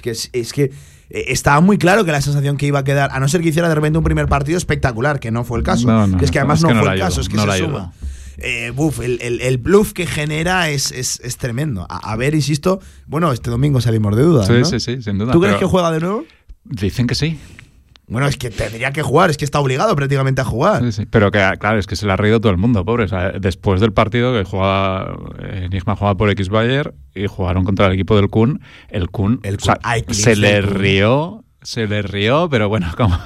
que 0.00 0.10
es, 0.12 0.30
es 0.32 0.54
que 0.54 0.70
eh, 1.10 1.24
estaba 1.28 1.60
muy 1.60 1.76
claro 1.76 2.06
que 2.06 2.12
la 2.12 2.22
sensación 2.22 2.56
que 2.56 2.64
iba 2.66 2.78
a 2.78 2.84
quedar, 2.84 3.10
a 3.12 3.20
no 3.20 3.28
ser 3.28 3.42
que 3.42 3.48
hiciera 3.50 3.68
de 3.68 3.74
repente 3.74 3.98
un 3.98 4.04
primer 4.04 4.26
partido 4.28 4.56
espectacular, 4.56 5.20
que 5.20 5.30
no 5.30 5.44
fue 5.44 5.58
el 5.58 5.64
caso. 5.64 5.86
No, 5.86 6.06
no, 6.06 6.16
que 6.16 6.24
es 6.24 6.30
que 6.30 6.38
además 6.38 6.60
es 6.60 6.62
no 6.62 6.68
que 6.68 6.74
no 6.76 6.80
fue 6.84 6.92
el 6.94 7.00
caso, 7.00 7.20
es 7.20 7.28
que 7.28 7.36
se 7.36 7.58
suma. 7.58 7.92
Eh, 8.40 8.72
buf, 8.74 9.00
el, 9.00 9.18
el- 9.22 9.40
el 9.40 9.58
bluff 9.58 9.92
que 9.92 10.06
genera 10.06 10.68
es, 10.70 10.92
es- 10.92 11.20
es 11.20 11.36
tremendo. 11.36 11.86
A, 11.88 12.12
a 12.12 12.16
ver, 12.16 12.34
insisto, 12.34 12.80
bueno, 13.06 13.32
este 13.32 13.50
domingo 13.50 13.80
salimos 13.80 14.16
de 14.16 14.22
dudas. 14.22 14.46
Sí, 14.46 14.52
¿no? 14.54 14.64
sí, 14.64 14.80
sí, 14.80 15.02
sin 15.02 15.18
duda. 15.18 15.32
¿Tú 15.32 15.40
crees 15.40 15.56
que 15.56 15.64
juega 15.66 15.90
de 15.92 16.00
nuevo? 16.00 16.24
Dicen 16.64 17.06
que 17.06 17.14
sí. 17.14 17.38
Bueno, 18.06 18.26
es 18.26 18.36
que 18.36 18.50
tendría 18.50 18.90
que 18.92 19.02
jugar, 19.02 19.30
es 19.30 19.36
que 19.36 19.44
está 19.44 19.60
obligado 19.60 19.94
prácticamente 19.94 20.40
a 20.40 20.44
jugar. 20.44 20.82
Sí, 20.82 20.90
sí. 20.90 21.06
Pero 21.08 21.30
que, 21.30 21.38
claro, 21.60 21.78
es 21.78 21.86
que 21.86 21.94
se 21.94 22.06
le 22.06 22.12
ha 22.12 22.16
reído 22.16 22.40
todo 22.40 22.50
el 22.50 22.58
mundo, 22.58 22.84
pobre. 22.84 23.04
O 23.04 23.08
sea, 23.08 23.30
después 23.32 23.80
del 23.80 23.92
partido 23.92 24.32
que 24.36 24.42
jugaba, 24.44 25.16
eh, 25.38 25.66
Enigma 25.66 25.94
jugaba 25.94 26.16
por 26.16 26.28
X 26.30 26.48
Bayer 26.48 26.92
y 27.14 27.28
jugaron 27.28 27.62
contra 27.64 27.86
el 27.86 27.92
equipo 27.92 28.16
del 28.16 28.28
Kun, 28.28 28.60
el 28.88 29.10
Kun, 29.10 29.38
El 29.44 29.56
o 29.56 29.60
sea, 29.60 29.78
Kun. 30.04 30.12
Se 30.14 30.34
le 30.34 30.60
rió, 30.60 31.44
se 31.62 31.86
le 31.86 32.02
rió, 32.02 32.48
pero 32.50 32.68
bueno, 32.68 32.88
como. 32.96 33.16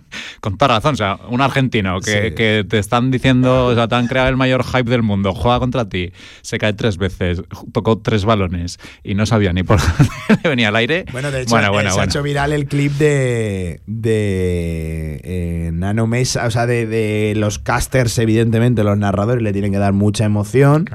Con 0.40 0.56
toda 0.58 0.76
razón, 0.76 0.94
o 0.94 0.96
sea, 0.96 1.18
un 1.28 1.40
argentino 1.40 2.00
que, 2.00 2.28
Sí. 2.28 2.34
que 2.34 2.64
te 2.68 2.78
están 2.78 3.10
diciendo, 3.10 3.66
o 3.66 3.74
sea, 3.74 3.88
te 3.88 3.94
han 3.94 4.06
creado 4.06 4.28
el 4.28 4.36
mayor 4.36 4.64
hype 4.64 4.90
del 4.90 5.02
mundo, 5.02 5.34
juega 5.34 5.58
contra 5.58 5.88
ti, 5.88 6.12
se 6.42 6.58
cae 6.58 6.72
tres 6.72 6.96
veces, 6.98 7.42
tocó 7.72 7.98
tres 7.98 8.24
balones 8.24 8.78
y 9.04 9.14
no 9.14 9.26
sabía 9.26 9.52
ni 9.52 9.62
por 9.62 9.78
dónde 10.28 10.40
le 10.42 10.48
venía 10.50 10.68
el 10.68 10.76
aire. 10.76 11.04
Bueno, 11.12 11.30
de 11.30 11.42
hecho, 11.42 11.50
bueno, 11.50 11.68
eh, 11.68 11.70
bueno, 11.70 11.90
se 11.90 12.00
ha 12.00 12.04
hecho 12.04 12.22
viral 12.22 12.52
el 12.52 12.66
clip 12.66 12.92
de, 12.92 13.80
de 13.86 15.20
eh, 15.24 15.70
Nano 15.72 16.06
Mesa, 16.06 16.46
o 16.46 16.50
sea, 16.50 16.66
de, 16.66 16.86
de 16.86 17.34
los 17.36 17.58
casters, 17.58 18.18
evidentemente, 18.18 18.84
los 18.84 18.96
narradores 18.98 19.42
le 19.42 19.52
tienen 19.52 19.72
que 19.72 19.78
dar 19.78 19.92
mucha 19.92 20.24
emoción. 20.24 20.88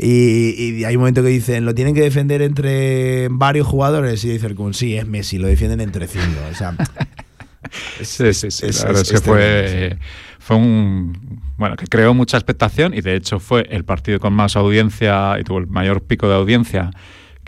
Y, 0.00 0.54
y 0.76 0.84
hay 0.84 0.94
un 0.94 1.00
momento 1.00 1.22
que 1.24 1.28
dicen, 1.28 1.64
lo 1.64 1.74
tienen 1.74 1.92
que 1.92 2.02
defender 2.02 2.40
entre 2.40 3.26
varios 3.32 3.66
jugadores. 3.66 4.24
Y 4.24 4.28
dice 4.28 4.46
el 4.46 4.54
Kun, 4.54 4.72
sí, 4.72 4.96
es 4.96 5.06
Messi, 5.08 5.38
lo 5.38 5.48
defienden 5.48 5.80
entre 5.80 6.06
cinco. 6.06 6.38
O 6.50 6.54
sea, 6.54 6.76
sí, 7.70 8.32
sí, 8.34 8.50
sí. 8.50 8.66
la 8.66 8.84
verdad 8.86 9.02
es, 9.02 9.12
que 9.12 9.18
fue, 9.18 9.98
fue 10.38 10.56
un. 10.56 11.40
Bueno, 11.56 11.76
que 11.76 11.86
creó 11.86 12.14
mucha 12.14 12.36
expectación 12.36 12.94
y 12.94 13.00
de 13.00 13.16
hecho 13.16 13.40
fue 13.40 13.66
el 13.70 13.84
partido 13.84 14.20
con 14.20 14.32
más 14.32 14.56
audiencia 14.56 15.36
y 15.40 15.44
tuvo 15.44 15.58
el 15.58 15.66
mayor 15.66 16.02
pico 16.02 16.28
de 16.28 16.34
audiencia 16.34 16.90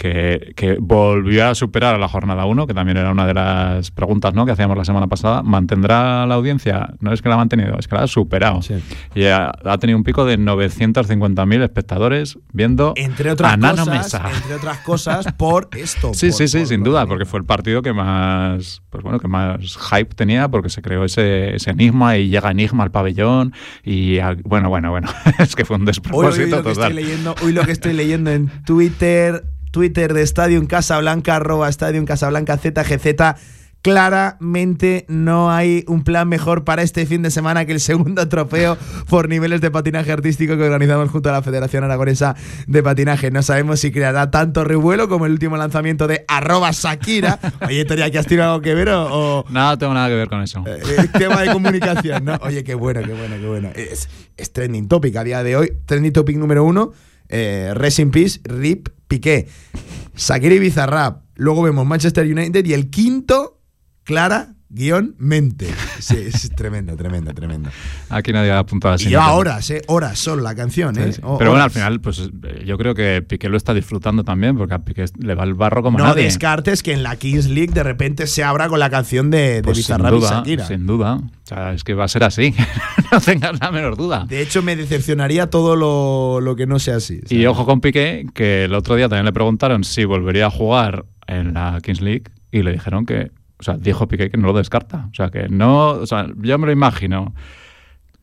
que, 0.00 0.76
volvió 0.80 1.46
a 1.48 1.54
superar 1.54 1.94
a 1.94 1.98
la 1.98 2.08
jornada 2.08 2.46
1, 2.46 2.66
que 2.66 2.72
también 2.72 2.96
era 2.96 3.10
una 3.10 3.26
de 3.26 3.34
las 3.34 3.90
preguntas 3.90 4.32
¿no? 4.34 4.46
que 4.46 4.52
hacíamos 4.52 4.76
la 4.76 4.84
semana 4.86 5.06
pasada. 5.08 5.42
¿Mantendrá 5.42 6.24
la 6.26 6.34
audiencia? 6.36 6.94
No 7.00 7.12
es 7.12 7.20
que 7.20 7.28
la 7.28 7.34
ha 7.34 7.38
mantenido, 7.38 7.76
es 7.78 7.86
que 7.86 7.94
la 7.96 8.04
ha 8.04 8.06
superado. 8.06 8.60
Y 9.14 9.24
ha, 9.26 9.52
tenido 9.78 9.98
un 9.98 10.04
pico 10.04 10.24
de 10.24 10.38
950.000 10.38 11.62
espectadores 11.62 12.38
viendo 12.52 12.94
entre 12.96 13.30
otras 13.30 13.52
a 13.52 13.56
Nano 13.58 13.84
cosas, 13.84 13.94
Mesa. 13.94 14.22
Entre 14.34 14.54
otras 14.54 14.78
cosas, 14.78 15.32
por 15.34 15.68
esto. 15.76 16.12
Sí, 16.20 16.28
por- 16.28 16.36
sí, 16.36 16.48
sí, 16.48 16.58
por- 16.58 16.66
sin 16.66 16.80
por- 16.80 16.88
duda, 16.88 17.06
porque 17.06 17.24
fue 17.26 17.38
el 17.40 17.44
partido 17.46 17.82
que 17.82 17.92
más, 17.92 18.82
pues 18.90 19.02
bueno, 19.04 19.20
que 19.20 19.28
más 19.28 19.76
hype 19.90 20.14
tenía, 20.14 20.48
porque 20.48 20.70
se 20.70 20.80
creó 20.82 21.04
ese, 21.04 21.54
ese 21.56 21.70
enigma 21.70 22.16
y 22.16 22.28
llega 22.30 22.50
enigma 22.50 22.84
al 22.84 22.90
pabellón 22.90 23.52
y 23.84 24.18
bueno, 24.44 24.68
bueno, 24.70 24.90
bueno, 24.90 25.08
es 25.38 25.54
que 25.54 25.64
fue 25.64 25.76
un 25.76 25.82
Hoy, 25.82 25.84
hoy 25.84 25.86
despropósito 25.86 26.56
lo 26.56 26.62
que 26.62 26.70
estoy 26.70 26.74
total. 26.74 26.94
leyendo, 26.94 27.34
hoy 27.42 27.52
lo 27.52 27.64
que 27.64 27.72
estoy 27.72 27.92
leyendo 27.92 28.30
en 28.30 28.48
Twitter, 28.64 29.44
Twitter 29.70 30.14
de 30.14 30.22
Stadium 30.22 30.66
Casablanca, 30.66 31.36
arroba 31.36 31.68
Stadium 31.68 32.04
Casablanca 32.04 32.56
ZGZ. 32.56 33.06
Claramente 33.82 35.06
no 35.08 35.50
hay 35.50 35.84
un 35.88 36.04
plan 36.04 36.28
mejor 36.28 36.64
para 36.64 36.82
este 36.82 37.06
fin 37.06 37.22
de 37.22 37.30
semana 37.30 37.64
que 37.64 37.72
el 37.72 37.80
segundo 37.80 38.28
trofeo 38.28 38.76
por 39.08 39.28
niveles 39.30 39.62
de 39.62 39.70
patinaje 39.70 40.12
artístico 40.12 40.56
que 40.58 40.64
organizamos 40.64 41.08
junto 41.10 41.30
a 41.30 41.32
la 41.32 41.40
Federación 41.42 41.84
Aragonesa 41.84 42.36
de 42.66 42.82
Patinaje. 42.82 43.30
No 43.30 43.42
sabemos 43.42 43.80
si 43.80 43.90
creará 43.90 44.30
tanto 44.30 44.64
revuelo 44.64 45.08
como 45.08 45.24
el 45.24 45.32
último 45.32 45.56
lanzamiento 45.56 46.06
de 46.06 46.24
arroba 46.28 46.70
Shakira. 46.72 47.38
Oye, 47.66 47.86
Toria, 47.86 48.10
¿que 48.10 48.18
has 48.18 48.26
tenido 48.26 48.44
algo 48.44 48.60
que 48.60 48.74
ver 48.74 48.90
o- 48.90 49.38
o, 49.40 49.44
No, 49.48 49.70
no 49.70 49.78
tengo 49.78 49.94
nada 49.94 50.08
que 50.08 50.14
ver 50.14 50.28
con 50.28 50.42
eso. 50.42 50.62
eh, 50.66 50.78
eh, 50.98 51.08
tema 51.18 51.40
de 51.40 51.50
comunicación, 51.52 52.24
¿no? 52.24 52.38
Oye, 52.42 52.62
qué 52.64 52.74
bueno, 52.74 53.00
qué 53.02 53.14
bueno, 53.14 53.36
qué 53.40 53.46
bueno. 53.46 53.70
Es, 53.74 54.10
es 54.36 54.52
trending 54.52 54.88
topic 54.88 55.16
a 55.16 55.24
día 55.24 55.42
de 55.42 55.56
hoy. 55.56 55.72
Trending 55.86 56.12
topic 56.12 56.36
número 56.36 56.64
uno, 56.64 56.92
eh, 57.30 57.72
Rest 57.74 58.00
in 58.00 58.10
Peace, 58.10 58.40
RIP, 58.44 58.88
Piqué. 59.08 59.48
Shakira 60.16 60.54
y 60.54 60.58
Bizarrap. 60.58 61.22
Luego 61.36 61.62
vemos 61.62 61.86
Manchester 61.86 62.26
United 62.26 62.64
y 62.66 62.74
el 62.74 62.90
quinto, 62.90 63.60
Clara, 64.04 64.54
guion, 64.70 65.14
mente. 65.18 65.66
Sí, 65.98 66.16
es 66.16 66.50
tremendo, 66.56 66.96
tremendo, 66.96 67.34
tremendo. 67.34 67.68
Aquí 68.08 68.32
nadie 68.32 68.52
ha 68.52 68.60
apuntado 68.60 68.94
así. 68.94 69.06
Y 69.06 69.10
lleva 69.10 69.32
horas, 69.32 69.68
¿eh? 69.70 69.82
Horas 69.88 70.18
solo 70.18 70.42
la 70.42 70.54
canción, 70.54 70.96
¿eh? 70.98 71.06
Sí, 71.06 71.12
sí. 71.14 71.20
O- 71.24 71.36
Pero 71.38 71.50
bueno, 71.50 71.64
al 71.64 71.70
final, 71.70 72.00
pues 72.00 72.20
eh, 72.20 72.64
yo 72.64 72.78
creo 72.78 72.94
que 72.94 73.20
Piqué 73.22 73.48
lo 73.48 73.56
está 73.56 73.74
disfrutando 73.74 74.24
también, 74.24 74.56
porque 74.56 74.74
a 74.74 74.78
Piqué 74.78 75.04
le 75.18 75.34
va 75.34 75.44
el 75.44 75.54
barro 75.54 75.82
como 75.82 75.98
No 75.98 76.04
nadie. 76.04 76.24
descartes 76.24 76.82
que 76.82 76.92
en 76.92 77.02
la 77.02 77.16
Kings 77.16 77.48
League 77.48 77.72
de 77.74 77.82
repente 77.82 78.26
se 78.26 78.44
abra 78.44 78.68
con 78.68 78.78
la 78.78 78.88
canción 78.90 79.30
de, 79.30 79.56
de 79.56 79.62
Pues 79.62 79.78
sin 79.84 79.96
Bizarrap 79.96 80.14
y 80.14 80.20
Shakira. 80.20 80.66
sin 80.66 80.86
duda. 80.86 81.16
O 81.16 81.30
sea, 81.46 81.72
es 81.72 81.82
que 81.84 81.94
va 81.94 82.04
a 82.04 82.08
ser 82.08 82.22
así. 82.24 82.54
no 83.12 83.20
tengas 83.20 83.58
la 83.60 83.70
menor 83.72 83.96
duda. 83.96 84.24
De 84.28 84.40
hecho, 84.40 84.62
me 84.62 84.76
decepcionaría 84.76 85.50
todo 85.50 85.74
lo, 85.74 86.40
lo 86.40 86.54
que 86.54 86.66
no 86.66 86.78
sea 86.78 86.96
así. 86.96 87.20
Y 87.28 87.44
ojo 87.46 87.66
con 87.66 87.80
Piqué, 87.80 88.24
que 88.34 88.64
el 88.64 88.74
otro 88.74 88.94
día 88.94 89.08
también 89.08 89.24
le 89.26 89.32
preguntaron 89.32 89.82
si 89.84 90.04
volvería 90.04 90.46
a 90.46 90.50
jugar 90.50 91.04
en 91.26 91.54
la 91.54 91.80
Kings 91.82 92.00
League 92.00 92.24
y 92.52 92.62
le 92.62 92.72
dijeron 92.72 93.04
que, 93.04 93.30
o 93.60 93.62
sea, 93.62 93.76
dijo 93.76 94.08
Piqué 94.08 94.30
que 94.30 94.38
no 94.38 94.48
lo 94.48 94.54
descarta. 94.54 95.08
O 95.10 95.14
sea, 95.14 95.30
que 95.30 95.48
no, 95.48 95.90
o 95.90 96.06
sea, 96.06 96.26
yo 96.36 96.58
me 96.58 96.66
lo 96.66 96.72
imagino 96.72 97.34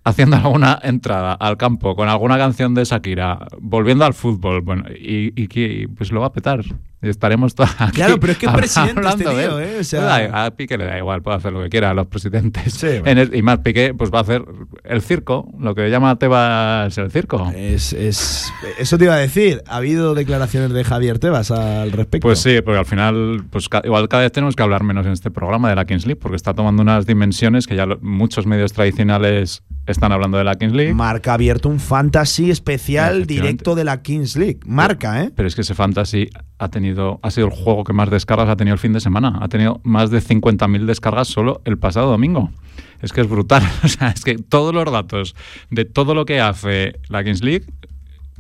haciendo 0.04 0.38
alguna 0.38 0.80
entrada 0.84 1.34
al 1.34 1.58
campo 1.58 1.96
con 1.96 2.10
alguna 2.10 2.38
canción 2.38 2.74
de 2.74 2.86
Shakira, 2.86 3.48
volviendo 3.60 4.06
al 4.06 4.14
fútbol, 4.14 4.62
bueno, 4.62 4.86
y, 4.90 5.34
y 5.42 5.48
que 5.48 5.88
pues 5.96 6.12
lo 6.12 6.22
va 6.22 6.28
a 6.28 6.34
petar. 6.34 6.62
Estaremos 7.00 7.54
todos 7.54 7.70
aquí 7.80 7.98
Claro, 7.98 8.20
pero 8.20 8.34
es 8.34 8.40
que 8.40 8.50
presidente 8.50 9.02
este 9.08 9.28
hablando 9.28 9.40
él. 9.62 9.68
¿eh? 9.68 9.78
O 9.82 9.84
sea- 9.84 10.02
Da- 10.02 10.46
a 10.46 10.52
Piqué 10.52 10.78
le 10.80 10.86
da 10.86 10.98
igual, 10.98 11.22
puede 11.22 11.38
hacer 11.38 11.54
lo 11.54 11.62
que 11.62 11.70
quiera 11.70 11.92
a 11.92 11.94
los 11.94 12.08
presidentes. 12.08 12.74
Sí, 12.74 12.88
bueno. 12.88 13.06
En 13.06 13.18
el- 13.20 13.36
y 13.36 13.42
más 13.44 13.60
Piqué, 13.60 13.94
pues 13.94 14.12
va 14.12 14.18
a 14.20 14.22
hacer 14.24 14.44
el 14.84 15.02
circo, 15.04 15.48
lo 15.60 15.76
que 15.76 15.90
llama 15.90 16.18
Tebas 16.18 16.98
el 16.98 17.12
circo. 17.12 17.52
Es, 17.56 17.94
es- 17.94 18.52
eso 18.80 18.98
te 18.98 19.04
iba 19.06 19.14
a 19.14 19.18
decir. 19.18 19.62
¿Ha 19.68 19.78
habido 19.78 20.16
declaraciones 20.16 20.72
de 20.74 20.84
Javier 20.84 21.20
Tebas 21.20 21.52
al 21.52 21.92
respecto? 21.92 22.28
Pues 22.28 22.40
sí, 22.40 22.62
porque 22.66 22.80
al 22.80 22.86
final, 22.86 23.44
pues 23.52 23.70
igual 23.84 24.08
cada 24.10 24.24
vez 24.24 24.32
tenemos 24.32 24.56
que 24.56 24.64
hablar 24.64 24.84
menos 24.84 25.06
en 25.06 25.12
este 25.12 25.30
programa 25.30 25.70
de 25.70 25.76
la 25.76 25.86
Kings 25.86 26.06
League, 26.08 26.20
porque 26.20 26.36
está 26.36 26.56
tomando 26.56 26.82
unas 26.82 27.06
dimensiones 27.06 27.68
que 27.68 27.76
ya 27.76 27.86
lo- 27.86 28.00
muchos 28.02 28.48
medios 28.48 28.74
tradicionales 28.74 29.62
están 29.86 30.12
hablando 30.12 30.38
de 30.38 30.44
la 30.44 30.56
Kings 30.56 30.74
League. 30.74 30.94
Marca 30.94 31.34
abierto 31.36 31.70
un 31.70 31.80
fantasy 31.80 32.50
especial 32.52 33.26
directo 33.28 33.76
de 33.76 33.84
la 33.84 34.02
Kings 34.02 34.36
League. 34.36 34.60
Marca, 34.66 35.24
¿eh? 35.24 35.32
Pero 35.36 35.48
es 35.48 35.56
que 35.56 35.62
ese 35.62 35.76
Fantasy 35.76 36.28
ha 36.60 36.70
tenido, 36.70 37.20
ha 37.22 37.32
sido 37.32 37.48
el 37.48 37.54
juego 37.54 37.84
que 37.84 37.94
más 37.94 38.10
descargas 38.10 38.50
ha 38.50 38.56
tenido 38.56 38.74
el 38.74 38.80
fin 38.80 38.94
de 38.94 39.00
semana. 39.00 39.38
Ha 39.42 39.48
tenido 39.48 39.80
más 39.84 40.10
de 40.10 40.20
50.000 40.20 40.86
descargas 40.86 41.28
solo 41.28 41.62
el 41.66 41.78
pasado 41.78 42.10
domingo. 42.10 42.52
Es 43.02 43.14
que 43.14 43.22
es 43.22 43.30
brutal. 43.30 43.64
O 43.84 43.88
sea, 43.88 44.10
es 44.10 44.24
que 44.24 44.38
todos 44.38 44.74
los 44.74 44.92
datos 44.92 45.36
de 45.70 45.86
todo 45.86 46.16
lo 46.16 46.26
que 46.26 46.40
hace 46.42 47.00
la 47.10 47.24
Kings 47.24 47.44
League, 47.44 47.66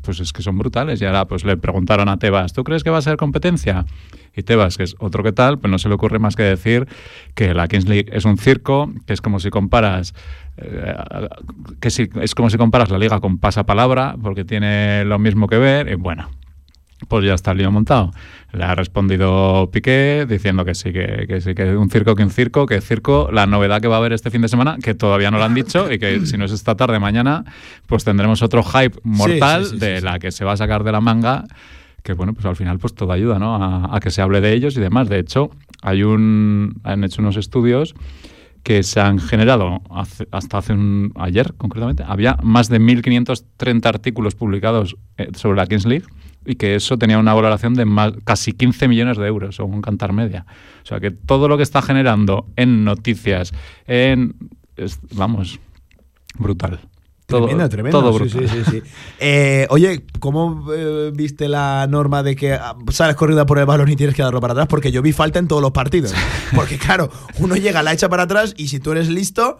pues 0.01 0.19
es 0.19 0.33
que 0.33 0.41
son 0.41 0.57
brutales. 0.57 1.01
Y 1.01 1.05
ahora 1.05 1.25
pues 1.25 1.43
le 1.43 1.57
preguntaron 1.57 2.09
a 2.09 2.17
Tebas, 2.17 2.53
¿tú 2.53 2.63
crees 2.63 2.83
que 2.83 2.89
va 2.89 2.97
a 2.97 3.01
ser 3.01 3.17
competencia? 3.17 3.85
Y 4.35 4.43
Tebas, 4.43 4.77
que 4.77 4.83
es 4.83 4.95
otro 4.99 5.23
que 5.23 5.31
tal, 5.31 5.59
pues 5.59 5.69
no 5.69 5.79
se 5.79 5.89
le 5.89 5.95
ocurre 5.95 6.19
más 6.19 6.35
que 6.35 6.43
decir 6.43 6.87
que 7.35 7.53
la 7.53 7.67
Kings 7.67 7.87
League 7.87 8.09
es 8.11 8.25
un 8.25 8.37
circo, 8.37 8.91
que 9.05 9.13
es 9.13 9.21
como 9.21 9.39
si 9.39 9.49
comparas 9.49 10.13
eh, 10.57 10.95
que 11.79 11.91
si, 11.91 12.09
es 12.21 12.33
como 12.33 12.49
si 12.49 12.57
comparas 12.57 12.89
la 12.89 12.97
liga 12.97 13.19
con 13.19 13.37
pasapalabra, 13.37 14.15
porque 14.21 14.43
tiene 14.43 15.05
lo 15.05 15.19
mismo 15.19 15.47
que 15.47 15.57
ver, 15.57 15.89
y 15.89 15.95
bueno, 15.95 16.29
pues 17.07 17.25
ya 17.25 17.33
está 17.35 17.51
el 17.51 17.59
lío 17.59 17.71
montado. 17.71 18.11
Le 18.53 18.63
ha 18.63 18.73
respondido 18.75 19.69
Piqué 19.71 20.25
diciendo 20.27 20.65
que 20.65 20.73
sí, 20.75 20.91
que, 20.91 21.25
que 21.27 21.41
sí, 21.41 21.53
que 21.53 21.75
un 21.75 21.89
circo 21.89 22.15
que 22.15 22.23
un 22.23 22.29
circo, 22.31 22.65
que 22.65 22.81
circo, 22.81 23.29
la 23.31 23.45
novedad 23.45 23.81
que 23.81 23.87
va 23.87 23.95
a 23.95 23.99
haber 23.99 24.13
este 24.13 24.31
fin 24.31 24.41
de 24.41 24.47
semana, 24.47 24.77
que 24.81 24.95
todavía 24.95 25.29
no 25.31 25.37
lo 25.37 25.43
han 25.43 25.53
dicho, 25.53 25.91
y 25.91 25.99
que 25.99 26.25
si 26.25 26.37
no 26.37 26.45
es 26.45 26.51
esta 26.51 26.75
tarde, 26.75 26.99
mañana, 26.99 27.45
pues 27.85 28.03
tendremos 28.03 28.41
otro 28.41 28.63
hype 28.63 28.97
mortal 29.03 29.65
sí, 29.65 29.71
sí, 29.71 29.77
de 29.77 30.01
la 30.01 30.17
que 30.19 30.31
se 30.31 30.43
va 30.45 30.53
a 30.53 30.57
sacar 30.57 30.83
de 30.83 30.91
la 30.91 31.01
manga. 31.01 31.43
Que 32.03 32.13
bueno, 32.13 32.33
pues 32.33 32.45
al 32.45 32.55
final 32.55 32.79
pues 32.79 32.95
todo 32.95 33.11
ayuda, 33.11 33.37
¿no? 33.37 33.55
A, 33.61 33.95
a 33.95 33.99
que 33.99 34.11
se 34.11 34.21
hable 34.21 34.39
de 34.41 34.53
ellos 34.53 34.77
y 34.77 34.79
demás. 34.79 35.09
De 35.09 35.19
hecho, 35.19 35.51
hay 35.81 36.03
un, 36.03 36.79
han 36.83 37.03
hecho 37.03 37.21
unos 37.21 37.35
estudios 37.35 37.95
que 38.63 38.81
se 38.83 38.99
han 39.01 39.19
generado 39.19 39.81
hace- 39.89 40.27
hasta 40.31 40.57
hace 40.57 40.73
un, 40.73 41.11
ayer 41.15 41.53
concretamente, 41.57 42.03
había 42.07 42.37
más 42.43 42.69
de 42.69 42.79
1.530 42.79 43.85
artículos 43.85 44.35
publicados 44.35 44.95
eh, 45.17 45.29
sobre 45.35 45.57
la 45.57 45.67
Kings 45.67 45.85
League 45.85 46.05
y 46.47 46.55
que 46.55 46.75
eso 46.75 46.97
tenía 46.97 47.19
una 47.19 47.33
valoración 47.33 47.73
de 47.73 47.85
más, 47.85 48.13
casi 48.23 48.53
15 48.53 48.87
millones 48.87 49.17
de 49.17 49.27
euros, 49.27 49.55
según 49.57 49.81
Cantar 49.81 50.13
Media. 50.13 50.45
O 50.83 50.85
sea 50.87 50.99
que 50.99 51.11
todo 51.11 51.47
lo 51.47 51.57
que 51.57 51.63
está 51.63 51.81
generando 51.81 52.47
en 52.55 52.83
noticias, 52.85 53.53
en... 53.85 54.35
es- 54.77 54.99
vamos, 55.11 55.59
brutal. 56.39 56.79
Todo, 57.25 57.47
tremendo, 57.47 57.67
tremendo. 57.67 57.99
todo 57.99 58.13
sí, 58.13 58.19
brutal. 58.37 58.47
sí, 58.49 58.61
sí, 58.63 58.71
sí. 58.71 58.83
Eh, 59.19 59.67
oye, 59.69 60.05
¿cómo 60.19 60.65
eh, 60.73 61.11
viste 61.13 61.49
la 61.49 61.85
norma 61.89 62.23
de 62.23 62.37
que 62.37 62.53
ah, 62.53 62.73
sales 62.89 63.17
corrida 63.17 63.45
por 63.45 63.59
el 63.59 63.65
balón 63.65 63.89
y 63.89 63.97
tienes 63.97 64.15
que 64.15 64.21
darlo 64.21 64.39
para 64.39 64.53
atrás? 64.53 64.67
Porque 64.69 64.93
yo 64.93 65.01
vi 65.01 65.11
falta 65.11 65.37
en 65.37 65.49
todos 65.49 65.61
los 65.61 65.71
partidos. 65.71 66.13
Porque 66.55 66.77
claro, 66.77 67.11
uno 67.39 67.57
llega, 67.57 67.83
la 67.83 67.91
echa 67.91 68.07
para 68.07 68.23
atrás 68.23 68.53
y 68.55 68.69
si 68.69 68.79
tú 68.79 68.93
eres 68.93 69.09
listo, 69.09 69.57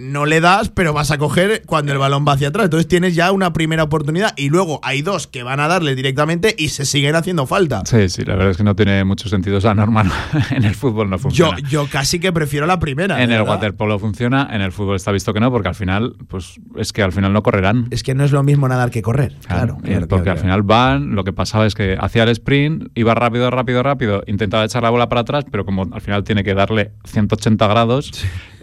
no 0.00 0.26
le 0.26 0.40
das, 0.40 0.68
pero 0.70 0.92
vas 0.92 1.10
a 1.10 1.18
coger 1.18 1.62
cuando 1.66 1.92
el 1.92 1.98
balón 1.98 2.24
va 2.26 2.32
hacia 2.32 2.48
atrás. 2.48 2.64
Entonces 2.64 2.88
tienes 2.88 3.14
ya 3.14 3.32
una 3.32 3.52
primera 3.52 3.82
oportunidad 3.82 4.32
y 4.36 4.48
luego 4.50 4.80
hay 4.82 5.02
dos 5.02 5.26
que 5.26 5.42
van 5.42 5.60
a 5.60 5.68
darle 5.68 5.94
directamente 5.94 6.54
y 6.58 6.68
se 6.68 6.84
siguen 6.84 7.14
haciendo 7.16 7.46
falta. 7.46 7.82
Sí, 7.86 8.08
sí, 8.08 8.24
la 8.24 8.34
verdad 8.34 8.50
es 8.50 8.56
que 8.56 8.64
no 8.64 8.76
tiene 8.76 9.04
mucho 9.04 9.28
sentido 9.28 9.58
esa 9.58 9.74
norma. 9.74 10.04
no- 10.04 10.12
en 10.50 10.64
el 10.64 10.74
fútbol 10.74 11.08
no 11.10 11.16
Yo, 11.16 11.20
funciona. 11.22 11.58
yo 11.68 11.86
casi 11.90 12.18
que 12.20 12.32
prefiero 12.32 12.66
la 12.66 12.78
primera. 12.78 13.16
en 13.22 13.30
el 13.30 13.38
verdad. 13.38 13.54
waterpolo 13.54 13.98
funciona, 13.98 14.48
en 14.52 14.60
el 14.60 14.72
fútbol 14.72 14.96
está 14.96 15.12
visto 15.12 15.32
que 15.32 15.40
no, 15.40 15.50
porque 15.50 15.68
al 15.68 15.74
final, 15.74 16.14
pues 16.28 16.60
es 16.76 16.92
que 16.92 17.02
al 17.02 17.12
final 17.12 17.32
no 17.32 17.42
correrán. 17.42 17.86
Es 17.90 18.02
que 18.02 18.14
no 18.14 18.24
es 18.24 18.32
lo 18.32 18.42
mismo 18.42 18.68
nadar 18.68 18.90
que 18.90 19.02
correr. 19.02 19.34
Claro, 19.46 19.76
Claro, 19.76 19.78
claro, 19.82 20.08
porque 20.08 20.22
claro, 20.24 20.38
al 20.38 20.42
final 20.42 20.62
van, 20.62 21.14
lo 21.14 21.24
que 21.24 21.32
pasaba 21.32 21.66
es 21.66 21.74
que 21.74 21.96
hacía 22.00 22.22
el 22.24 22.28
sprint, 22.30 22.88
iba 22.94 23.14
rápido, 23.14 23.50
rápido, 23.50 23.82
rápido, 23.82 24.22
intentaba 24.26 24.64
echar 24.64 24.82
la 24.82 24.90
bola 24.90 25.08
para 25.08 25.22
atrás, 25.22 25.44
pero 25.50 25.64
como 25.64 25.88
al 25.92 26.00
final 26.00 26.24
tiene 26.24 26.44
que 26.44 26.54
darle 26.54 26.92
180 27.04 27.66
grados, 27.66 28.10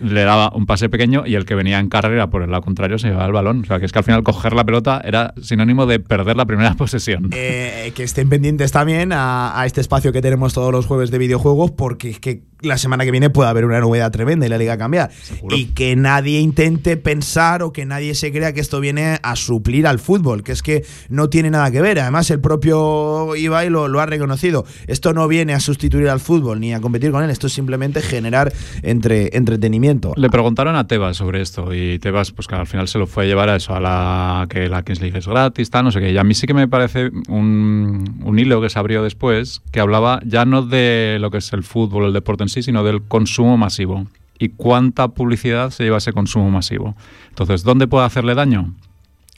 le 0.04 0.24
daba 0.24 0.52
un 0.54 0.66
pase 0.66 0.90
pequeño 0.90 1.24
y 1.26 1.36
el 1.36 1.46
que 1.46 1.56
venía 1.56 1.80
en 1.80 1.90
carrera 1.90 2.30
por 2.30 2.44
el 2.44 2.52
lado 2.52 2.62
contrario 2.62 3.00
se 3.00 3.08
llevaba 3.08 3.26
el 3.26 3.32
balón. 3.32 3.62
O 3.62 3.66
sea, 3.66 3.80
que 3.80 3.86
es 3.86 3.92
que 3.92 4.00
al 4.00 4.06
final 4.06 4.24
coger 4.24 4.54
la 4.54 4.66
pelota 4.66 5.02
era 5.04 5.34
sinónimo 5.42 5.86
de 5.86 6.00
perder 6.00 6.36
la 6.36 6.46
primera 6.46 6.74
posesión. 6.78 7.30
Eh, 7.32 7.92
que 7.96 8.04
estén 8.04 8.30
pendientes 8.30 8.72
también 8.72 9.14
a, 9.14 9.60
a 9.60 9.66
este 9.66 9.82
espacio 9.82 10.12
que 10.12 10.22
tenemos 10.22 10.54
todos 10.54 10.72
los 10.72 10.86
jueves 10.86 11.10
de 11.12 11.18
videojuegos, 11.18 11.72
porque 11.72 12.10
es 12.10 12.20
que 12.20 12.44
la 12.64 12.78
semana 12.78 13.06
que 13.06 13.12
viene 13.12 13.30
puede 13.30 13.50
haber 13.50 13.66
una 13.66 13.80
novedad 13.80 14.12
tremenda 14.12 14.46
y 14.46 14.50
la 14.50 14.58
liga 14.58 14.78
cambiar. 14.78 15.12
Seguro. 15.12 15.56
Y 15.56 15.68
que 15.68 15.96
nadie 15.96 16.40
intente 16.40 16.98
pensar 16.98 17.64
o 17.64 17.74
que 17.74 17.86
nadie 17.86 18.16
se 18.16 18.32
crea 18.32 18.54
que 18.54 18.62
esto 18.62 18.80
viene 18.80 19.20
a 19.22 19.36
suplir 19.36 19.88
al 19.88 20.00
fútbol, 20.00 20.44
que 20.44 20.52
es 20.52 20.62
que 20.62 20.86
no 21.10 21.30
tiene 21.30 21.50
nada 21.52 21.72
que 21.72 21.82
ver. 21.82 22.00
Además, 22.00 22.30
el 22.32 22.40
propio 22.40 23.36
Ibai 23.36 23.70
lo, 23.70 23.88
lo 23.88 24.00
ha 24.00 24.06
reconocido. 24.06 24.66
Esto 24.88 25.14
no 25.14 25.28
viene 25.28 25.54
a 25.54 25.60
sustituir 25.60 26.10
al 26.10 26.20
fútbol 26.20 26.60
ni 26.60 26.74
a 26.74 26.82
competir 26.82 27.12
con 27.12 27.24
él, 27.24 27.30
esto 27.30 27.48
es 27.48 27.54
simplemente 27.54 28.02
generar 28.02 28.54
entre, 28.82 29.36
entretenimiento. 29.36 30.14
Le 30.16 30.30
preguntaron 30.30 30.76
a 30.76 30.88
Tebas 30.88 31.18
sobre 31.18 31.42
esto 31.42 31.74
y 31.74 32.00
Tebas, 32.00 32.32
pues 32.32 32.48
que 32.48 32.56
al 32.56 32.68
final 32.68 32.88
se 32.88 32.98
lo 32.98 33.08
fue 33.08 33.26
a 33.26 33.28
llevar 33.28 33.50
a 33.50 33.56
eso, 33.56 33.76
a 33.76 33.80
la 33.80 34.48
que 34.50 34.70
la 34.70 34.84
Kings 34.84 35.02
League 35.02 35.18
es 35.18 35.28
gratis, 35.28 35.70
tal, 35.70 35.86
no 35.86 35.92
sé 35.92 36.00
qué. 36.00 36.12
Y 36.12 36.18
a 36.18 36.24
mí 36.24 36.34
sí 36.34 36.48
que 36.48 36.54
me 36.54 36.68
parece 36.68 37.12
un, 37.28 38.22
un 38.24 38.40
hilo 38.40 38.62
que 38.62 38.70
se 38.70 38.80
abrió 38.80 39.04
después 39.04 39.62
que 39.72 39.80
hablaba 39.80 40.20
ya 40.26 40.46
no 40.46 40.62
de 40.62 41.18
lo 41.20 41.32
que 41.32 41.38
es 41.38 41.54
el 41.54 41.64
fútbol, 41.64 42.06
el 42.06 42.14
deporte 42.14 42.44
en 42.44 42.50
sí, 42.54 42.64
sino 42.64 42.84
del 42.84 43.02
consumo 43.04 43.58
masivo. 43.58 44.08
y 44.40 44.50
cuánta 44.50 45.10
publicidad 45.10 45.70
se 45.70 45.84
lleva 45.84 45.98
ese 45.98 46.12
consumo 46.12 46.50
masivo. 46.50 46.96
Entonces, 47.30 47.64
¿dónde 47.64 47.88
puede 47.88 48.06
hacerle 48.06 48.36
daño? 48.36 48.74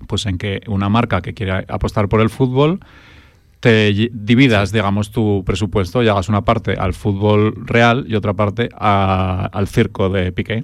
Pues 0.08 0.26
en 0.26 0.38
que 0.38 0.62
una 0.68 0.90
marca 0.90 1.22
que 1.22 1.34
quiere 1.34 1.66
apostar 1.68 2.10
por 2.10 2.22
el 2.22 2.30
fútbol 2.30 2.80
te 3.60 4.10
dividas, 4.14 4.72
digamos, 4.72 5.12
tu 5.12 5.44
presupuesto 5.46 6.04
y 6.04 6.08
hagas 6.08 6.30
una 6.30 6.42
parte 6.42 6.74
al 6.74 6.94
fútbol 6.94 7.54
real 7.66 8.06
y 8.08 8.16
otra 8.16 8.34
parte 8.34 8.70
al 8.76 9.68
circo 9.68 10.10
de 10.10 10.32
Piqué. 10.32 10.64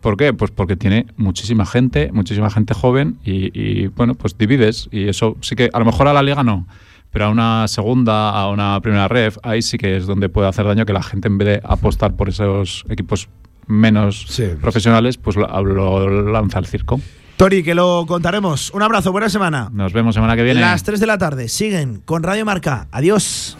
¿Por 0.00 0.16
qué? 0.16 0.32
Pues 0.32 0.50
porque 0.50 0.76
tiene 0.76 1.06
muchísima 1.16 1.66
gente, 1.66 2.10
muchísima 2.12 2.50
gente 2.50 2.74
joven 2.74 3.18
y, 3.24 3.86
bueno, 3.88 4.14
pues 4.14 4.36
divides 4.36 4.88
y 4.90 5.08
eso 5.08 5.36
sí 5.40 5.54
que 5.56 5.70
a 5.72 5.78
lo 5.78 5.84
mejor 5.84 6.08
a 6.08 6.12
la 6.12 6.22
liga 6.22 6.42
no, 6.42 6.66
pero 7.12 7.26
a 7.26 7.28
una 7.28 7.68
segunda, 7.68 8.30
a 8.30 8.48
una 8.48 8.80
primera 8.80 9.06
ref, 9.06 9.36
ahí 9.42 9.62
sí 9.62 9.78
que 9.78 9.96
es 9.96 10.06
donde 10.06 10.28
puede 10.28 10.48
hacer 10.48 10.66
daño 10.66 10.84
que 10.86 10.92
la 10.92 11.02
gente 11.02 11.28
en 11.28 11.38
vez 11.38 11.46
de 11.46 11.60
apostar 11.62 12.16
por 12.16 12.28
esos 12.28 12.84
equipos 12.88 13.28
menos 13.66 14.26
profesionales, 14.60 15.18
pues 15.18 15.36
lo, 15.36 15.46
lo 15.62 16.32
lanza 16.32 16.58
al 16.58 16.66
circo. 16.66 17.00
Tori, 17.36 17.62
que 17.62 17.74
lo 17.74 18.04
contaremos. 18.06 18.70
Un 18.72 18.82
abrazo, 18.82 19.12
buena 19.12 19.28
semana. 19.28 19.68
Nos 19.72 19.92
vemos 19.92 20.14
semana 20.14 20.36
que 20.36 20.42
viene. 20.42 20.60
Las 20.60 20.82
3 20.84 21.00
de 21.00 21.06
la 21.06 21.18
tarde 21.18 21.48
siguen 21.48 22.00
con 22.04 22.22
Radio 22.22 22.44
Marca. 22.44 22.88
Adiós. 22.90 23.56